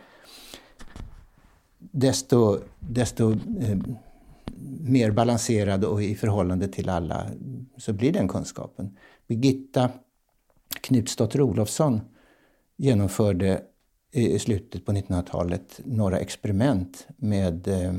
desto, 1.79 2.59
desto 2.81 3.33
eh, 3.33 3.79
mer 4.81 5.11
balanserad 5.11 5.85
och 5.85 6.03
i 6.03 6.15
förhållande 6.15 6.69
till 6.69 6.89
alla 6.89 7.27
så 7.77 7.93
blir 7.93 8.13
den 8.13 8.29
kunskapen. 8.29 8.97
Birgitta 9.27 9.91
Knutsdotter 10.81 11.41
Olofsson 11.41 12.01
genomförde 12.77 13.63
i 14.11 14.39
slutet 14.39 14.87
på 14.87 14.93
1900-talet 14.93 15.81
några 15.85 16.19
experiment 16.19 17.07
med 17.17 17.69
eh, 17.69 17.95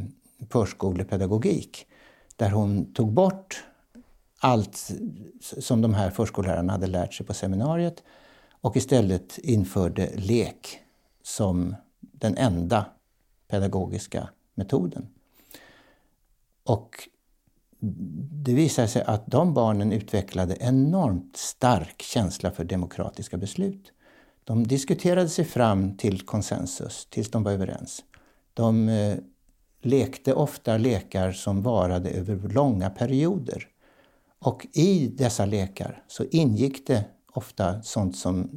förskolepedagogik 0.50 1.88
där 2.36 2.50
hon 2.50 2.94
tog 2.94 3.14
bort 3.14 3.64
allt 4.40 4.92
som 5.42 5.82
de 5.82 5.94
här 5.94 6.10
förskollärarna 6.10 6.74
hade 6.74 6.88
lärt 6.88 7.14
sig 7.14 7.26
på 7.26 7.34
seminariet 7.34 8.04
och 8.62 8.76
istället 8.76 9.38
införde 9.38 10.12
lek 10.16 10.80
som 11.24 11.76
den 12.00 12.38
enda 12.38 12.86
pedagogiska 13.48 14.30
metoden. 14.56 15.08
Och 16.64 17.10
det 18.32 18.54
visade 18.54 18.88
sig 18.88 19.04
att 19.04 19.28
de 19.28 19.54
barnen 19.54 19.92
utvecklade 19.92 20.58
enormt 20.60 21.38
stark 21.38 22.02
känsla 22.02 22.52
för 22.52 22.64
demokratiska 22.64 23.38
beslut. 23.38 23.92
De 24.44 24.68
diskuterade 24.68 25.30
sig 25.30 25.46
fram 25.46 25.98
till 25.98 26.22
konsensus 26.22 27.08
tills 27.10 27.32
de 27.32 27.44
var 27.44 27.52
överens. 27.52 28.04
De 28.54 28.90
eh, 28.90 29.18
lekte 29.86 30.34
ofta 30.34 30.78
lekar 30.78 31.32
som 31.32 31.62
varade 31.62 32.10
över 32.10 32.50
långa 32.50 32.90
perioder. 32.90 33.68
Och 34.40 34.68
i 34.74 35.08
dessa 35.08 35.46
lekar 35.46 36.04
så 36.08 36.24
ingick 36.32 36.88
det 36.88 37.06
ofta 37.34 37.82
sånt 37.82 38.18
som, 38.18 38.50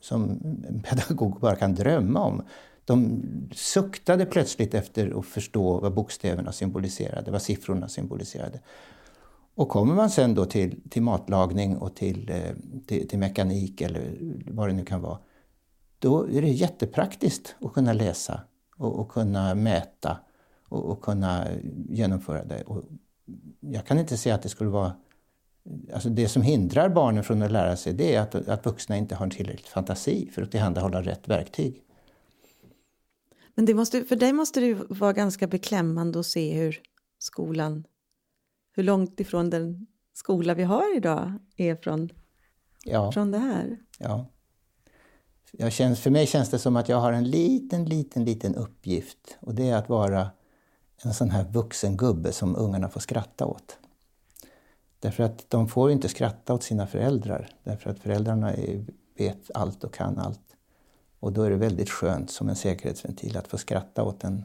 som 0.00 0.30
en 0.68 0.82
pedagog 0.82 1.40
bara 1.40 1.56
kan 1.56 1.74
drömma 1.74 2.20
om. 2.20 2.42
De 2.84 3.22
suktade 3.52 4.26
plötsligt 4.26 4.74
efter 4.74 5.18
att 5.18 5.26
förstå 5.26 5.80
vad 5.80 5.94
bokstäverna 5.94 6.52
symboliserade, 6.52 7.30
vad 7.30 7.42
siffrorna 7.42 7.88
symboliserade. 7.88 8.60
Och 9.54 9.68
kommer 9.68 9.94
man 9.94 10.10
sen 10.10 10.34
då 10.34 10.44
till, 10.44 10.80
till 10.90 11.02
matlagning 11.02 11.76
och 11.76 11.96
till, 11.96 12.30
eh, 12.30 12.80
till, 12.86 13.08
till 13.08 13.18
mekanik 13.18 13.80
eller 13.80 14.18
vad 14.46 14.68
det 14.68 14.72
nu 14.72 14.84
kan 14.84 15.00
vara, 15.00 15.18
då 15.98 16.28
är 16.28 16.42
det 16.42 16.48
jättepraktiskt 16.48 17.56
att 17.60 17.72
kunna 17.72 17.92
läsa 17.92 18.40
och, 18.76 19.00
och 19.00 19.08
kunna 19.08 19.54
mäta 19.54 20.18
och, 20.68 20.84
och 20.84 21.02
kunna 21.02 21.46
genomföra 21.88 22.44
det. 22.44 22.62
Och 22.62 22.84
jag 23.60 23.86
kan 23.86 23.98
inte 23.98 24.16
säga 24.16 24.34
att 24.34 24.42
det 24.42 24.48
skulle 24.48 24.70
vara... 24.70 24.92
Alltså 25.94 26.08
det 26.08 26.28
som 26.28 26.42
hindrar 26.42 26.88
barnen 26.88 27.24
från 27.24 27.42
att 27.42 27.52
lära 27.52 27.76
sig 27.76 27.92
det 27.92 28.14
är 28.14 28.20
att, 28.20 28.34
att 28.34 28.66
vuxna 28.66 28.96
inte 28.96 29.14
har 29.14 29.28
tillräckligt 29.28 29.68
fantasi 29.68 30.30
för 30.34 30.42
att 30.42 30.50
tillhandahålla 30.50 31.02
rätt 31.02 31.28
verktyg. 31.28 31.82
Men 33.54 33.64
det 33.64 33.74
måste, 33.74 34.04
för 34.04 34.16
dig 34.16 34.32
måste 34.32 34.60
det 34.60 34.74
vara 34.74 35.12
ganska 35.12 35.46
beklämmande 35.46 36.20
att 36.20 36.26
se 36.26 36.54
hur 36.54 36.80
skolan, 37.18 37.84
hur 38.72 38.82
långt 38.82 39.20
ifrån 39.20 39.50
den 39.50 39.86
skola 40.14 40.54
vi 40.54 40.62
har 40.62 40.96
idag 40.96 41.32
är 41.56 41.76
från, 41.76 42.08
ja. 42.84 43.12
från 43.12 43.30
det 43.30 43.38
här. 43.38 43.78
Ja. 43.98 44.26
Jag 45.52 45.72
känns, 45.72 46.00
för 46.00 46.10
mig 46.10 46.26
känns 46.26 46.50
det 46.50 46.58
som 46.58 46.76
att 46.76 46.88
jag 46.88 47.00
har 47.00 47.12
en 47.12 47.30
liten, 47.30 47.84
liten, 47.84 48.24
liten 48.24 48.54
uppgift 48.54 49.38
och 49.40 49.54
det 49.54 49.68
är 49.68 49.76
att 49.76 49.88
vara 49.88 50.30
en 51.02 51.14
sån 51.14 51.30
här 51.30 51.44
vuxen 51.44 51.96
gubbe 51.96 52.32
som 52.32 52.56
ungarna 52.56 52.88
får 52.88 53.00
skratta 53.00 53.46
åt. 53.46 53.78
Därför 55.00 55.22
att 55.22 55.50
de 55.50 55.68
får 55.68 55.90
inte 55.90 56.08
skratta 56.08 56.54
åt 56.54 56.62
sina 56.62 56.86
föräldrar, 56.86 57.48
därför 57.64 57.90
att 57.90 57.98
föräldrarna 57.98 58.52
vet 59.18 59.50
allt 59.54 59.84
och 59.84 59.94
kan 59.94 60.18
allt. 60.18 60.56
Och 61.20 61.32
då 61.32 61.42
är 61.42 61.50
det 61.50 61.56
väldigt 61.56 61.90
skönt 61.90 62.30
som 62.30 62.48
en 62.48 62.56
säkerhetsventil 62.56 63.36
att 63.36 63.48
få 63.48 63.58
skratta 63.58 64.02
åt 64.02 64.24
en, 64.24 64.44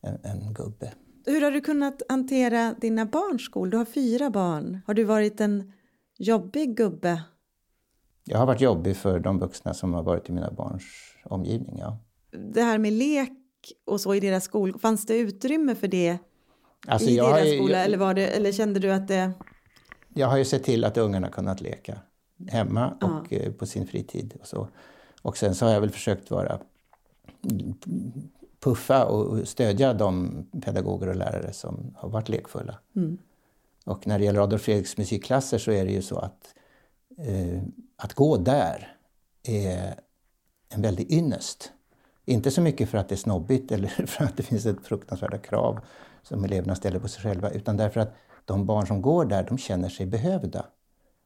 en, 0.00 0.18
en 0.22 0.54
gubbe. 0.54 0.92
Hur 1.26 1.40
har 1.40 1.50
du 1.50 1.60
kunnat 1.60 2.02
hantera 2.08 2.74
dina 2.80 3.06
barns 3.06 3.44
skol? 3.44 3.70
Du 3.70 3.76
har 3.76 3.84
fyra 3.84 4.30
barn. 4.30 4.80
Har 4.86 4.94
du 4.94 5.04
varit 5.04 5.40
en 5.40 5.72
jobbig 6.18 6.76
gubbe? 6.76 7.22
Jag 8.24 8.38
har 8.38 8.46
varit 8.46 8.60
jobbig 8.60 8.96
för 8.96 9.20
de 9.20 9.38
vuxna 9.38 9.74
som 9.74 9.94
har 9.94 10.02
varit 10.02 10.28
i 10.28 10.32
mina 10.32 10.50
barns 10.50 10.82
omgivning, 11.24 11.78
ja. 11.78 11.98
Det 12.30 12.62
här 12.62 12.78
med 12.78 12.92
lek 12.92 13.32
och 13.84 14.00
så 14.00 14.14
i 14.14 14.20
deras 14.20 14.44
skol, 14.44 14.78
fanns 14.78 15.06
det 15.06 15.18
utrymme 15.18 15.74
för 15.74 15.88
det 15.88 16.18
alltså 16.86 17.08
i 17.08 17.16
deras 17.16 17.46
ju, 17.46 17.56
skola? 17.56 17.76
Jag, 17.76 17.84
eller, 17.84 17.98
var 17.98 18.14
det, 18.14 18.26
eller 18.26 18.52
kände 18.52 18.80
du 18.80 18.92
att 18.92 19.08
det... 19.08 19.32
Jag 20.08 20.26
har 20.26 20.36
ju 20.36 20.44
sett 20.44 20.64
till 20.64 20.84
att 20.84 20.96
ungarna 20.96 21.28
kunnat 21.28 21.60
leka 21.60 21.98
hemma 22.48 22.90
och 22.90 23.32
ja. 23.32 23.38
Eh, 23.38 23.52
på 23.52 23.66
sin 23.66 23.86
fritid. 23.86 24.34
Och, 24.40 24.46
så. 24.46 24.68
och 25.22 25.36
sen 25.36 25.54
så 25.54 25.66
har 25.66 25.72
jag 25.72 25.80
väl 25.80 25.90
försökt 25.90 26.30
vara 26.30 26.60
puffa 28.60 29.04
och 29.04 29.48
stödja 29.48 29.94
de 29.94 30.44
pedagoger 30.64 31.08
och 31.08 31.16
lärare 31.16 31.52
som 31.52 31.94
har 31.96 32.08
varit 32.08 32.28
lekfulla. 32.28 32.78
Mm. 32.96 33.18
Och 33.84 34.06
när 34.06 34.18
det 34.18 34.24
gäller 34.24 34.40
Adolf 34.40 34.62
Fredriks 34.62 34.96
musikklasser 34.96 35.58
så 35.58 35.70
är 35.70 35.84
det 35.84 35.92
ju 35.92 36.02
så 36.02 36.18
att 36.18 36.54
eh, 37.18 37.62
att 37.96 38.14
gå 38.14 38.36
där 38.36 38.96
är 39.42 39.94
en 40.68 40.82
väldig 40.82 41.12
ynnest. 41.12 41.72
Inte 42.30 42.50
så 42.50 42.60
mycket 42.60 42.88
för 42.88 42.98
att 42.98 43.08
det 43.08 43.14
är 43.14 43.16
snobbigt 43.16 43.72
eller 43.72 43.88
för 43.88 44.24
att 44.24 44.36
det 44.36 44.42
finns 44.42 44.66
ett 44.66 44.86
fruktansvärda 44.86 45.38
krav 45.38 45.80
som 46.22 46.44
eleverna 46.44 46.74
ställer 46.74 46.98
på 46.98 47.08
sig 47.08 47.22
själva, 47.22 47.50
utan 47.50 47.76
därför 47.76 48.00
att 48.00 48.14
de 48.44 48.66
barn 48.66 48.86
som 48.86 49.02
går 49.02 49.24
där, 49.24 49.46
de 49.48 49.58
känner 49.58 49.88
sig 49.88 50.06
behövda. 50.06 50.66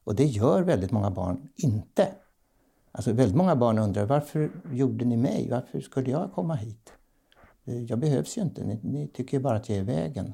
Och 0.03 0.15
det 0.15 0.25
gör 0.25 0.61
väldigt 0.61 0.91
många 0.91 1.11
barn 1.11 1.49
inte. 1.55 2.07
Alltså 2.91 3.13
väldigt 3.13 3.35
många 3.35 3.55
barn 3.55 3.79
undrar 3.79 4.05
varför 4.05 4.51
gjorde 4.71 5.05
ni 5.05 5.17
mig? 5.17 5.47
Varför 5.51 5.79
skulle 5.79 6.11
jag 6.11 6.33
komma 6.33 6.55
hit? 6.55 6.93
Eh, 7.65 7.83
jag 7.83 7.99
behövs 7.99 8.37
ju 8.37 8.41
inte, 8.41 8.63
ni, 8.63 8.79
ni 8.83 9.07
tycker 9.07 9.37
ju 9.37 9.43
bara 9.43 9.57
att 9.57 9.69
jag 9.69 9.77
är 9.77 9.81
i 9.81 9.85
vägen. 9.85 10.33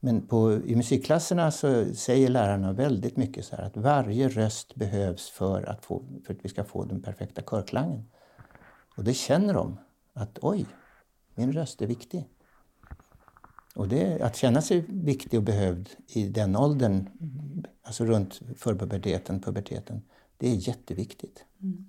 Men 0.00 0.26
på, 0.26 0.52
i 0.52 0.76
musikklasserna 0.76 1.50
så 1.50 1.94
säger 1.94 2.28
lärarna 2.28 2.72
väldigt 2.72 3.16
mycket 3.16 3.44
så 3.44 3.56
här 3.56 3.64
att 3.64 3.76
varje 3.76 4.28
röst 4.28 4.74
behövs 4.74 5.30
för 5.30 5.62
att, 5.62 5.84
få, 5.84 6.04
för 6.26 6.34
att 6.34 6.44
vi 6.44 6.48
ska 6.48 6.64
få 6.64 6.84
den 6.84 7.02
perfekta 7.02 7.42
körklangen. 7.42 8.04
Och 8.94 9.04
det 9.04 9.14
känner 9.14 9.54
de, 9.54 9.78
att 10.12 10.38
oj, 10.42 10.66
min 11.34 11.52
röst 11.52 11.82
är 11.82 11.86
viktig. 11.86 12.28
Och 13.74 13.88
det, 13.88 14.20
att 14.20 14.36
känna 14.36 14.62
sig 14.62 14.84
viktig 14.88 15.38
och 15.38 15.44
behövd 15.44 15.90
i 16.06 16.28
den 16.28 16.56
åldern, 16.56 17.08
alltså 17.82 18.04
runt 18.04 18.40
förpuberteten, 18.56 19.40
puberteten, 19.40 20.02
det 20.36 20.48
är 20.48 20.68
jätteviktigt. 20.68 21.44
Mm. 21.62 21.86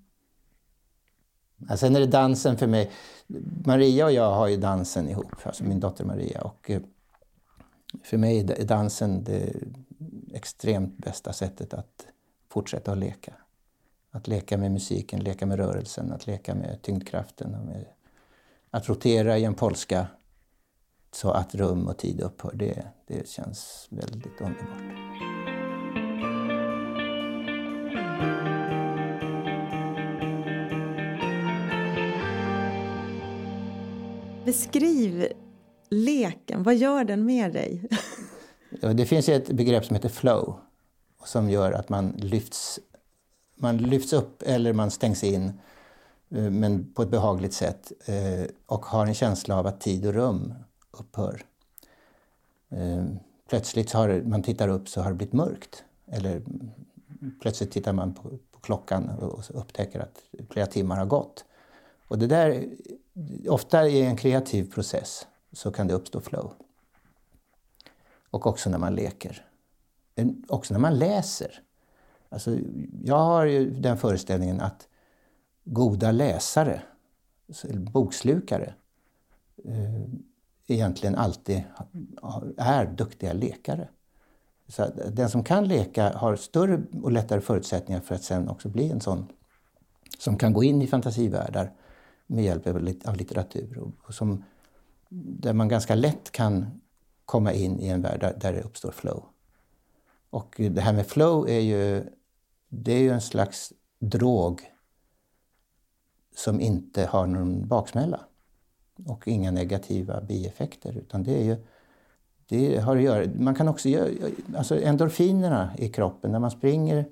sen 1.78 1.96
är 1.96 2.00
det 2.00 2.08
dansen 2.08 2.58
för 2.58 2.68
mig. 2.68 2.92
Maria 3.66 4.06
och 4.06 4.12
jag 4.12 4.34
har 4.34 4.48
ju 4.48 4.58
dansen 4.58 5.10
ihop, 5.10 5.34
alltså 5.44 5.64
min 5.64 5.80
dotter 5.80 6.06
Maria. 6.06 6.42
Och 6.42 6.70
eh, 6.70 6.82
för 8.04 8.18
mig 8.18 8.40
är 8.40 8.66
dansen 8.66 9.24
det 9.24 9.54
extremt 10.34 10.98
bästa 10.98 11.34
sättet 11.34 11.74
att 11.74 12.08
fortsätta 12.50 12.92
att 12.92 12.98
leka. 12.98 13.34
Att 14.16 14.28
leka 14.28 14.58
med 14.58 14.72
musiken, 14.72 15.20
leka 15.20 15.46
med 15.46 15.58
rörelsen, 15.58 16.12
att 16.12 16.28
leka 16.28 16.56
med 16.56 16.82
tyngdkraften. 16.82 17.52
Med, 17.52 17.86
att 18.70 18.90
rotera 18.90 19.38
i 19.38 19.44
en 19.44 19.54
polska 19.54 20.08
så 21.12 21.32
att 21.32 21.56
rum 21.56 21.88
och 21.88 21.98
tid 21.98 22.22
upphör, 22.22 22.52
det, 22.54 22.88
det 23.08 23.30
känns 23.30 23.88
väldigt 23.90 24.42
underbart. 24.42 24.82
Beskriv 34.46 35.28
leken, 35.90 36.64
vad 36.64 36.76
gör 36.76 37.04
den 37.04 37.26
med 37.26 37.54
dig? 37.54 37.88
det 38.94 39.06
finns 39.06 39.30
ett 39.30 39.48
begrepp 39.48 39.86
som 39.86 39.96
heter 39.96 40.10
flow 40.10 40.60
som 41.26 41.50
gör 41.50 41.72
att 41.72 41.90
man 41.90 42.14
lyfts, 42.18 42.80
man 43.56 43.78
lyfts 43.78 44.14
upp 44.14 44.42
eller 44.42 44.74
man 44.74 44.92
stängs 44.92 45.24
in 45.24 45.54
eh, 46.30 46.50
men 46.50 46.94
på 46.94 47.02
ett 47.02 47.10
behagligt 47.10 47.54
sätt 47.54 47.92
eh, 48.06 48.46
och 48.66 48.86
har 48.86 49.06
en 49.06 49.14
känsla 49.14 49.60
av 49.60 49.68
att 49.68 49.82
tid 49.82 50.06
och 50.06 50.14
rum 50.14 50.54
upphör. 50.92 51.46
Eh, 52.70 53.06
plötsligt 53.50 53.92
har 53.92 54.22
man 54.22 54.44
tittar 54.44 54.68
upp 54.68 54.90
så 54.90 55.02
har 55.02 55.10
det 55.10 55.16
blivit 55.16 55.34
mörkt. 55.34 55.84
Eller 56.08 56.42
plötsligt 57.42 57.72
tittar 57.72 57.94
man 57.94 58.14
på, 58.14 58.22
på 58.52 58.60
klockan 58.60 59.10
och 59.10 59.44
upptäcker 59.50 60.00
att 60.00 60.24
flera 60.50 60.66
timmar 60.66 60.98
har 60.98 61.06
gått. 61.06 61.46
Och 62.08 62.20
det 62.20 62.28
där, 62.28 62.70
ofta 63.48 63.88
i 63.88 64.02
en 64.02 64.18
kreativ 64.18 64.72
process 64.72 65.28
så 65.52 65.72
kan 65.72 65.88
det 65.88 65.94
uppstå 65.94 66.22
flow. 66.22 66.54
Och 68.30 68.48
också 68.48 68.70
när 68.70 68.78
man 68.78 68.96
leker. 68.96 69.46
Också 70.48 70.74
när 70.74 70.82
man 70.82 71.00
läser. 71.00 71.62
Alltså, 72.36 72.58
jag 73.04 73.18
har 73.18 73.46
ju 73.46 73.70
den 73.70 73.98
föreställningen 73.98 74.62
att 74.62 74.88
goda 75.64 76.12
läsare, 76.12 76.82
bokslukare, 77.74 78.74
eh, 79.66 80.04
egentligen 80.68 81.16
alltid 81.16 81.64
är 82.58 82.86
duktiga 82.86 83.34
lekare. 83.34 83.90
Så 84.68 84.86
den 85.12 85.30
som 85.30 85.44
kan 85.44 85.68
leka 85.68 86.18
har 86.18 86.36
större 86.36 86.82
och 87.02 87.12
lättare 87.12 87.42
förutsättningar 87.42 88.02
för 88.02 88.16
att 88.16 88.24
sen 88.24 88.50
också 88.50 88.70
bli 88.70 88.92
en 88.92 89.02
sån 89.02 89.28
som 90.20 90.38
kan 90.38 90.54
gå 90.54 90.64
in 90.64 90.82
i 90.82 90.88
fantasivärldar 90.88 91.74
med 92.28 92.44
hjälp 92.44 92.68
av 93.08 93.16
litteratur 93.16 93.92
och 94.04 94.14
som 94.14 94.44
där 95.10 95.54
man 95.54 95.68
ganska 95.68 95.96
lätt 95.96 96.32
kan 96.32 96.82
komma 97.26 97.54
in 97.54 97.80
i 97.80 97.88
en 97.88 98.02
värld 98.02 98.20
där, 98.20 98.38
där 98.42 98.54
det 98.54 98.62
uppstår 98.62 98.92
flow. 98.92 99.24
Och 100.30 100.56
det 100.58 100.82
här 100.82 100.94
med 100.94 101.08
flow 101.08 101.50
är 101.50 101.60
ju, 101.60 102.04
det 102.84 102.94
är 102.94 103.00
ju 103.00 103.10
en 103.10 103.22
slags 103.22 103.74
drog 104.00 104.62
som 106.36 106.62
inte 106.62 107.06
har 107.06 107.28
någon 107.28 107.68
baksmälla 107.68 108.20
och 109.06 109.28
inga 109.28 109.52
negativa 109.52 110.22
bieffekter. 110.22 110.98
Utan 110.98 111.24
det 111.24 111.40
är 111.40 111.44
ju, 111.44 111.58
det 112.48 112.78
har 112.78 112.98
att 112.98 113.04
göra, 113.04 113.30
man 113.36 113.56
kan 113.56 113.68
också 113.68 113.90
göra, 113.90 114.10
alltså 114.58 114.82
endorfinerna 114.82 115.74
i 115.78 115.90
kroppen 115.90 116.32
när 116.32 116.40
man 116.40 116.52
springer 116.52 117.06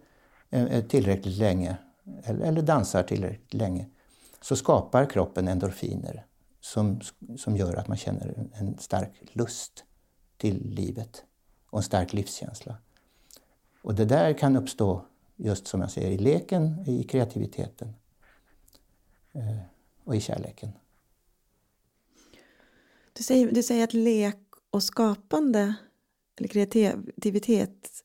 eh, 0.49 0.63
eh, 0.63 0.85
tillräckligt 0.85 1.37
länge 1.37 1.77
eller, 2.23 2.45
eller 2.45 2.61
dansar 2.61 3.03
tillräckligt 3.03 3.53
länge 3.53 3.89
så 4.41 4.55
skapar 4.55 5.05
kroppen 5.05 5.47
endorfiner 5.47 6.25
som, 6.59 7.01
som 7.37 7.57
gör 7.57 7.75
att 7.75 7.87
man 7.87 7.97
känner 7.97 8.47
en 8.53 8.77
stark 8.77 9.11
lust 9.31 9.83
till 10.37 10.69
livet 10.69 11.23
och 11.69 11.79
en 11.79 11.83
stark 11.83 12.13
livskänsla. 12.13 12.75
Och 13.81 13.95
det 13.95 14.05
där 14.05 14.33
kan 14.33 14.55
uppstå, 14.55 15.05
just 15.35 15.67
som 15.67 15.81
jag 15.81 15.91
säger, 15.91 16.11
i 16.11 16.17
leken, 16.17 16.83
i 16.87 17.03
kreativiteten 17.03 17.93
eh, 19.33 19.57
och 20.03 20.15
i 20.15 20.21
kärleken. 20.21 20.71
Du 23.13 23.23
säger, 23.23 23.51
du 23.51 23.63
säger 23.63 23.83
att 23.83 23.93
lek 23.93 24.39
och 24.69 24.83
skapande, 24.83 25.73
eller 26.39 26.47
kreativitet, 26.47 28.03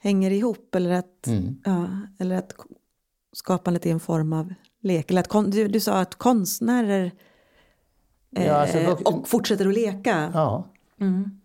hänger 0.00 0.30
ihop 0.30 0.74
eller 0.74 0.90
att, 0.90 1.26
mm. 1.26 1.60
ja, 1.64 1.88
eller 2.18 2.36
att 2.36 2.54
skapandet 3.32 3.86
är 3.86 3.90
en 3.90 4.00
form 4.00 4.32
av 4.32 4.54
lek. 4.80 5.10
Eller 5.10 5.20
att, 5.20 5.52
du, 5.52 5.68
du 5.68 5.80
sa 5.80 6.00
att 6.00 6.14
konstnärer 6.14 7.12
Ja, 8.30 8.52
alltså, 8.52 8.78
eh, 8.78 8.90
och 8.90 9.28
fortsätter 9.28 9.68
att 9.68 9.74
leka. 9.74 10.30
Ja. 10.34 10.64
Mm. 11.00 11.37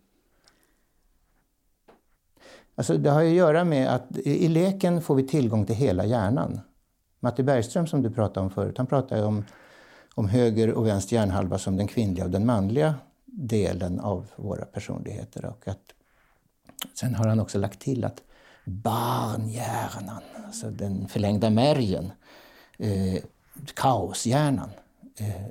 Alltså, 2.74 2.98
det 2.98 3.10
har 3.10 3.22
att 3.22 3.30
göra 3.30 3.64
med 3.64 3.94
att 3.94 4.18
i 4.18 4.48
leken 4.48 5.02
får 5.02 5.14
vi 5.14 5.26
tillgång 5.26 5.66
till 5.66 5.74
hela 5.74 6.04
hjärnan. 6.04 6.60
Matti 7.20 7.42
Bergström 7.42 7.86
som 7.86 8.02
du 8.02 8.10
pratade 8.10 8.44
om 8.44 8.50
förut, 8.50 8.78
han 8.78 8.86
pratade 8.86 9.24
om, 9.24 9.44
om 10.14 10.28
höger 10.28 10.72
och 10.72 10.86
vänster 10.86 11.16
hjärnhalva 11.16 11.58
som 11.58 11.76
den 11.76 11.86
kvinnliga 11.86 12.24
och 12.24 12.30
den 12.30 12.46
manliga 12.46 12.94
delen 13.24 14.00
av 14.00 14.26
våra 14.36 14.64
personligheter. 14.64 15.44
Och 15.44 15.68
att, 15.68 15.94
sen 16.94 17.14
har 17.14 17.26
han 17.26 17.40
också 17.40 17.58
lagt 17.58 17.80
till 17.80 18.04
att 18.04 18.22
barnhjärnan, 18.64 20.22
alltså 20.46 20.70
den 20.70 21.08
förlängda 21.08 21.50
märgen, 21.50 22.12
eh, 22.78 23.22
kaoshjärnan, 23.74 24.70
eh, 25.16 25.46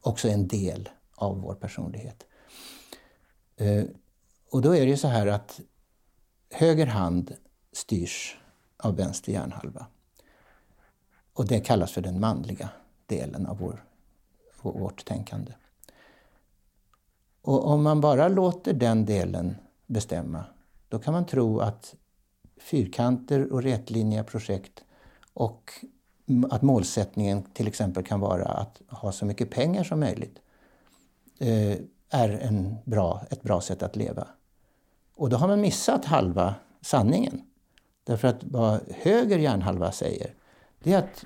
också 0.00 0.28
en 0.28 0.48
del 0.48 0.88
av 1.14 1.40
vår 1.40 1.54
personlighet. 1.54 2.24
Eh, 3.56 3.84
och 4.50 4.62
då 4.62 4.76
är 4.76 4.80
det 4.80 4.90
ju 4.90 4.96
så 4.96 5.08
här 5.08 5.26
att 5.26 5.60
höger 6.52 6.86
hand 6.86 7.36
styrs 7.72 8.38
av 8.76 8.96
vänster 8.96 9.32
hjärnhalva. 9.32 9.86
Och 11.32 11.46
det 11.46 11.60
kallas 11.60 11.92
för 11.92 12.00
den 12.00 12.20
manliga 12.20 12.68
delen 13.06 13.46
av 13.46 13.58
vår, 13.58 13.84
vårt 14.62 15.04
tänkande. 15.04 15.52
Och 17.42 17.66
om 17.66 17.82
man 17.82 18.00
bara 18.00 18.28
låter 18.28 18.72
den 18.72 19.04
delen 19.04 19.56
bestämma, 19.86 20.44
då 20.88 20.98
kan 20.98 21.12
man 21.12 21.26
tro 21.26 21.60
att 21.60 21.94
fyrkanter 22.56 23.52
och 23.52 23.62
rätlinjiga 23.62 24.24
projekt 24.24 24.84
och 25.32 25.70
att 26.50 26.62
målsättningen 26.62 27.42
till 27.42 27.68
exempel 27.68 28.04
kan 28.04 28.20
vara 28.20 28.44
att 28.44 28.82
ha 28.88 29.12
så 29.12 29.26
mycket 29.26 29.50
pengar 29.50 29.84
som 29.84 30.00
möjligt 30.00 30.38
eh, 31.38 31.78
är 32.10 32.28
en 32.28 32.76
bra, 32.84 33.22
ett 33.30 33.42
bra 33.42 33.60
sätt 33.60 33.82
att 33.82 33.96
leva. 33.96 34.28
Och 35.14 35.30
då 35.30 35.36
har 35.36 35.48
man 35.48 35.60
missat 35.60 36.04
halva 36.04 36.54
sanningen. 36.80 37.40
Därför 38.04 38.28
att 38.28 38.44
vad 38.44 38.80
höger 38.90 39.38
hjärnhalva 39.38 39.92
säger, 39.92 40.34
det 40.82 40.92
är 40.92 40.98
att 40.98 41.24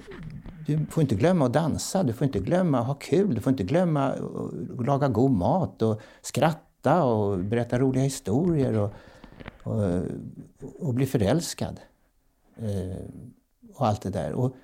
du 0.66 0.87
får 0.87 1.01
inte 1.03 1.14
glömma 1.14 1.46
att 1.46 1.53
dansa, 1.53 2.03
du 2.03 2.12
får 2.12 2.25
inte 2.25 2.38
glömma 2.38 2.79
att 2.79 2.87
ha 2.87 2.94
kul, 2.94 3.35
du 3.35 3.40
får 3.40 3.51
inte 3.51 3.64
glömma 3.64 4.07
att 4.79 4.87
laga 4.87 5.09
god 5.09 5.31
mat 5.31 5.83
och 5.83 6.01
skratta 6.22 7.05
och 7.05 7.38
berätta 7.38 7.79
roliga 7.79 8.05
historier 8.05 8.79
och, 8.79 8.90
och, 9.62 10.03
och 10.81 10.94
bli 10.94 11.07
förälskad. 11.07 11.81
Eh, 12.57 13.05
och 13.75 13.87
allt 13.87 14.03
det 14.03 14.11
där. 14.11 14.33
Och 14.33 14.57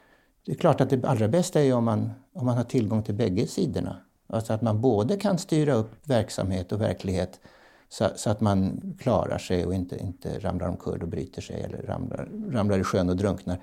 det 0.46 0.52
är 0.52 0.56
klart 0.56 0.80
att 0.80 0.90
det 0.90 1.04
allra 1.04 1.28
bästa 1.28 1.62
är 1.62 1.74
om 1.74 1.84
man, 1.84 2.10
om 2.32 2.46
man 2.46 2.56
har 2.56 2.64
tillgång 2.64 3.02
till 3.02 3.14
bägge 3.14 3.46
sidorna. 3.46 3.96
Alltså 4.26 4.52
att 4.52 4.62
man 4.62 4.80
både 4.80 5.16
kan 5.16 5.38
styra 5.38 5.74
upp 5.74 5.90
verksamhet 6.04 6.72
och 6.72 6.80
verklighet 6.80 7.40
så, 7.92 8.10
så, 8.16 8.30
att 8.30 8.40
man 8.40 8.80
klarar 8.98 9.38
sig 9.38 9.66
och 9.66 9.74
inte, 9.74 9.96
inte 9.96 10.38
ramlar 10.38 10.68
omkull 10.68 11.02
och 11.02 11.08
bryter 11.08 11.42
sig 11.42 11.62
eller 11.62 11.82
ramlar, 11.82 12.28
ramlar 12.50 12.78
i 12.78 12.84
sjön 12.84 13.08
och 13.08 13.16
drunknar. 13.16 13.60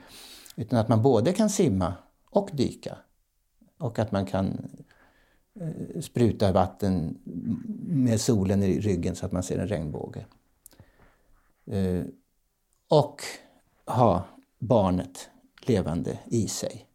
Utan 0.56 0.80
att 0.80 0.88
man 0.88 1.02
både 1.02 1.34
kan 1.34 1.50
simma 1.50 1.94
och 2.30 2.50
dyka. 2.54 2.98
Och 3.78 4.00
att 4.00 4.12
man 4.12 4.26
kan 4.26 4.70
eh, 5.60 6.02
spruta 6.02 6.52
vatten 6.52 7.18
med 7.88 8.22
solen 8.22 8.64
i 8.64 8.80
ryggen 8.80 9.16
så 9.16 9.26
att 9.26 9.32
man 9.32 9.44
ser 9.44 9.60
en 9.60 9.68
regnbåge. 9.68 10.26
Eh, 11.66 12.04
och 12.88 13.22
ha 13.86 14.24
barnet 14.60 15.30
levande 15.62 16.20
i 16.26 16.48
sig. 16.48 16.86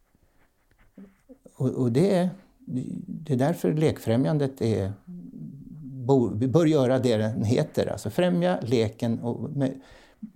Och, 1.55 1.69
och 1.69 1.93
det, 1.93 2.15
är, 2.15 2.31
det 3.07 3.33
är 3.33 3.37
därför 3.37 3.73
lekfrämjandet 3.73 4.63
är, 4.63 4.93
vi 6.35 6.49
bör 6.49 6.67
göra 6.67 6.99
det 6.99 7.17
den 7.17 7.45
heter, 7.45 7.87
alltså 7.87 8.11
främja 8.11 8.59
leken. 8.63 9.19
Och 9.21 9.51
med, 9.51 9.81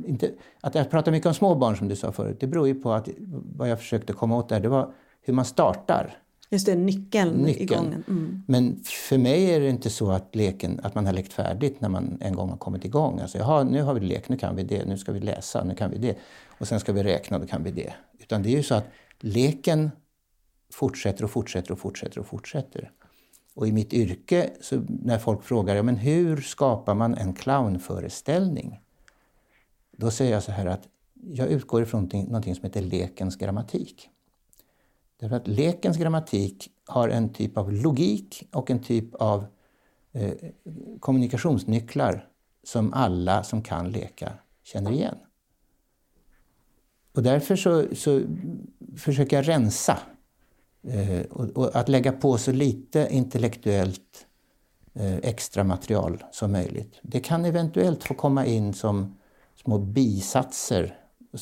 inte, 0.06 0.30
att 0.60 0.74
jag 0.74 0.90
pratar 0.90 1.12
mycket 1.12 1.26
om 1.26 1.34
små 1.34 1.54
barn 1.54 1.76
som 1.76 1.88
du 1.88 1.96
sa 1.96 2.12
förut, 2.12 2.36
det 2.40 2.46
beror 2.46 2.68
ju 2.68 2.74
på 2.74 2.92
att 2.92 3.08
vad 3.56 3.68
jag 3.68 3.78
försökte 3.78 4.12
komma 4.12 4.36
åt 4.36 4.48
där, 4.48 4.60
det 4.60 4.68
var 4.68 4.92
hur 5.20 5.34
man 5.34 5.44
startar. 5.44 6.18
Just 6.50 6.66
det, 6.66 6.74
nyckeln, 6.74 7.30
nyckeln. 7.30 7.62
igången. 7.62 8.04
Mm. 8.08 8.42
Men 8.46 8.80
för 8.84 9.18
mig 9.18 9.50
är 9.50 9.60
det 9.60 9.68
inte 9.68 9.90
så 9.90 10.10
att 10.10 10.34
leken, 10.36 10.80
att 10.82 10.94
man 10.94 11.06
har 11.06 11.12
lekt 11.12 11.32
färdigt 11.32 11.80
när 11.80 11.88
man 11.88 12.18
en 12.20 12.34
gång 12.34 12.50
har 12.50 12.56
kommit 12.56 12.84
igång. 12.84 13.20
Alltså, 13.20 13.38
jaha, 13.38 13.64
nu 13.64 13.82
har 13.82 13.94
vi 13.94 14.00
lek, 14.00 14.28
nu 14.28 14.36
kan 14.36 14.56
vi 14.56 14.62
det, 14.62 14.84
nu 14.84 14.98
ska 14.98 15.12
vi 15.12 15.20
läsa, 15.20 15.64
nu 15.64 15.74
kan 15.74 15.90
vi 15.90 15.98
det. 15.98 16.16
Och 16.58 16.68
sen 16.68 16.80
ska 16.80 16.92
vi 16.92 17.02
räkna, 17.02 17.38
då 17.38 17.46
kan 17.46 17.64
vi 17.64 17.70
det. 17.70 17.92
Utan 18.18 18.42
det 18.42 18.48
är 18.48 18.56
ju 18.56 18.62
så 18.62 18.74
att 18.74 18.86
leken 19.20 19.90
fortsätter 20.72 21.24
och 21.24 21.30
fortsätter 21.30 21.72
och 21.72 21.78
fortsätter 21.78 22.20
och 22.20 22.26
fortsätter. 22.26 22.90
Och 23.58 23.68
i 23.68 23.72
mitt 23.72 23.92
yrke, 23.92 24.50
så 24.60 24.84
när 24.88 25.18
folk 25.18 25.42
frågar 25.42 25.76
ja, 25.76 25.82
men 25.82 25.96
hur 25.96 26.36
skapar 26.36 26.94
man 26.94 27.14
en 27.14 27.34
clownföreställning? 27.34 28.80
Då 29.96 30.10
säger 30.10 30.32
jag 30.32 30.42
så 30.42 30.52
här 30.52 30.66
att 30.66 30.88
jag 31.14 31.48
utgår 31.48 31.82
ifrån 31.82 32.08
någonting 32.12 32.54
som 32.54 32.64
heter 32.64 32.80
lekens 32.80 33.36
grammatik. 33.36 34.08
Därför 35.20 35.36
att 35.36 35.46
lekens 35.48 35.96
grammatik 35.96 36.70
har 36.86 37.08
en 37.08 37.32
typ 37.32 37.56
av 37.56 37.72
logik 37.72 38.48
och 38.52 38.70
en 38.70 38.82
typ 38.82 39.14
av 39.14 39.46
eh, 40.12 40.32
kommunikationsnycklar 41.00 42.28
som 42.62 42.92
alla 42.92 43.42
som 43.42 43.62
kan 43.62 43.90
leka 43.90 44.32
känner 44.62 44.90
igen. 44.90 45.16
Och 47.14 47.22
därför 47.22 47.56
så, 47.56 47.94
så 47.94 48.22
försöker 48.96 49.36
jag 49.36 49.48
rensa 49.48 49.98
Eh, 50.82 51.20
och, 51.30 51.48
och, 51.48 51.76
att 51.76 51.88
lägga 51.88 52.12
på 52.12 52.38
så 52.38 52.52
lite 52.52 53.08
intellektuellt 53.10 54.26
eh, 54.94 55.16
extra 55.16 55.64
material 55.64 56.24
som 56.32 56.52
möjligt. 56.52 56.98
Det 57.02 57.20
kan 57.20 57.44
eventuellt 57.44 58.04
få 58.04 58.14
komma 58.14 58.46
in 58.46 58.74
som 58.74 59.16
små 59.62 59.78
bisatser 59.78 60.98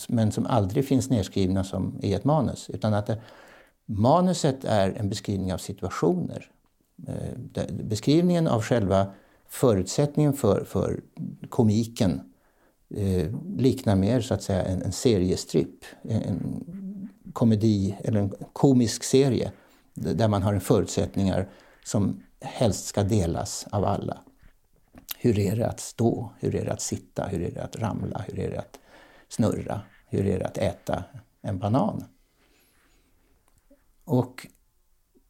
men 0.08 0.32
som 0.32 0.46
aldrig 0.46 0.88
finns 0.88 1.10
nedskrivna 1.10 1.64
som 1.64 1.98
i 2.02 2.14
ett 2.14 2.24
manus. 2.24 2.70
Utan 2.70 2.94
att 2.94 3.06
det, 3.06 3.20
manuset 3.86 4.64
är 4.64 4.90
en 4.90 5.08
beskrivning 5.08 5.52
av 5.52 5.58
situationer. 5.58 6.50
Eh, 7.08 7.64
beskrivningen 7.70 8.48
av 8.48 8.62
själva 8.62 9.06
förutsättningen 9.48 10.32
för, 10.32 10.64
för 10.64 11.00
komiken 11.48 12.20
eh, 12.94 13.34
liknar 13.56 13.96
mer 13.96 14.20
så 14.20 14.34
att 14.34 14.42
säga 14.42 14.62
en, 14.62 14.82
en 14.82 14.92
seriestripp, 14.92 15.84
en 16.02 16.85
komedi 17.36 17.96
eller 18.04 18.20
en 18.20 18.32
komisk 18.52 19.04
serie 19.04 19.52
där 19.94 20.28
man 20.28 20.42
har 20.42 20.54
en 20.54 20.60
förutsättningar 20.60 21.48
som 21.84 22.22
helst 22.40 22.86
ska 22.86 23.02
delas 23.02 23.66
av 23.70 23.84
alla. 23.84 24.18
Hur 25.18 25.38
är 25.38 25.56
det 25.56 25.66
att 25.66 25.80
stå? 25.80 26.32
Hur 26.40 26.54
är 26.54 26.64
det 26.64 26.72
att 26.72 26.80
sitta? 26.80 27.26
Hur 27.26 27.42
är 27.42 27.50
det 27.50 27.62
att 27.62 27.76
ramla? 27.76 28.24
Hur 28.28 28.38
är 28.38 28.50
det 28.50 28.58
att 28.58 28.78
snurra? 29.28 29.80
Hur 30.08 30.26
är 30.26 30.38
det 30.38 30.46
att 30.46 30.58
äta 30.58 31.04
en 31.42 31.58
banan? 31.58 32.04
Och 34.04 34.46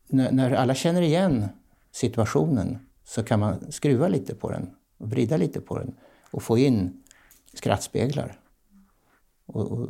när, 0.07 0.33
när 0.33 0.51
alla 0.53 0.75
känner 0.75 1.03
igen 1.03 1.49
situationen 1.92 2.79
så 3.05 3.23
kan 3.23 3.40
man 3.40 3.73
skruva 3.73 4.09
lite 4.09 4.35
på 4.35 4.51
den 4.51 4.71
och 4.99 5.11
vrida 5.11 5.37
lite 5.37 5.61
på 5.61 5.79
den 5.79 5.95
och 6.31 6.42
få 6.42 6.59
in 6.59 7.03
skrattspeglar. 7.55 8.40
Och, 9.47 9.73
och, 9.73 9.88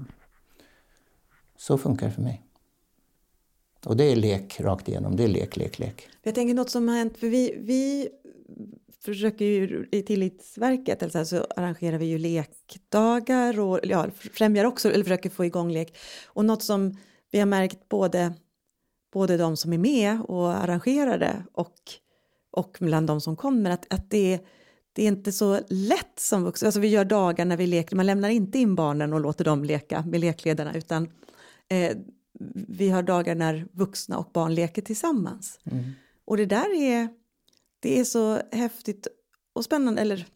så 1.56 1.78
funkar 1.78 2.06
det 2.06 2.12
för 2.12 2.22
mig. 2.22 2.42
Och 3.84 3.96
det 3.96 4.04
är 4.04 4.16
lek 4.16 4.60
rakt 4.60 4.88
igenom. 4.88 5.16
Det 5.16 5.24
är 5.24 5.28
lek, 5.28 5.56
lek, 5.56 5.78
lek. 5.78 6.08
Jag 6.22 6.34
tänker 6.34 6.54
något 6.54 6.70
som 6.70 6.88
har 6.88 6.96
hänt, 6.96 7.18
för 7.18 7.28
vi, 7.28 7.54
vi 7.58 8.08
försöker 9.04 9.44
ju 9.44 9.88
i 9.92 10.02
Tillitsverket, 10.02 11.02
eller 11.02 11.10
så, 11.10 11.18
här, 11.18 11.24
så 11.24 11.46
arrangerar 11.56 11.98
vi 11.98 12.06
ju 12.06 12.18
lekdagar 12.18 13.60
och 13.60 13.80
ja, 13.82 14.06
främjar 14.32 14.64
också, 14.64 14.90
eller 14.90 15.04
försöker 15.04 15.30
få 15.30 15.44
igång 15.44 15.72
lek. 15.72 15.96
Och 16.26 16.44
något 16.44 16.62
som 16.62 16.96
vi 17.30 17.38
har 17.38 17.46
märkt 17.46 17.88
både, 17.88 18.32
både 19.12 19.36
de 19.36 19.56
som 19.56 19.72
är 19.72 19.78
med 19.78 20.20
och 20.22 20.52
arrangerar 20.52 21.18
det 21.18 21.44
och, 21.52 21.74
och 22.50 22.76
bland 22.80 23.06
de 23.06 23.20
som 23.20 23.36
kommer, 23.36 23.70
att, 23.70 23.92
att 23.94 24.10
det 24.10 24.40
det 24.96 25.02
är 25.02 25.08
inte 25.08 25.32
så 25.32 25.60
lätt 25.68 26.18
som 26.18 26.44
vuxen. 26.44 26.66
Alltså 26.66 26.80
vi 26.80 26.88
gör 26.88 27.04
dagar 27.04 27.44
när 27.44 27.56
vi 27.56 27.66
leker, 27.66 27.96
man 27.96 28.06
lämnar 28.06 28.28
inte 28.28 28.58
in 28.58 28.74
barnen 28.74 29.12
och 29.12 29.20
låter 29.20 29.44
dem 29.44 29.64
leka 29.64 30.04
med 30.06 30.20
lekledarna 30.20 30.74
utan 30.74 31.08
eh, 31.68 31.96
vi 32.68 32.90
har 32.90 33.02
dagar 33.02 33.34
när 33.34 33.66
vuxna 33.72 34.18
och 34.18 34.30
barn 34.32 34.54
leker 34.54 34.82
tillsammans. 34.82 35.58
Mm. 35.64 35.84
Och 36.24 36.36
det 36.36 36.46
där 36.46 36.74
är, 36.74 37.08
det 37.80 38.00
är 38.00 38.04
så 38.04 38.40
häftigt 38.52 39.06
och 39.52 39.64
spännande, 39.64 40.00
eller 40.00 40.26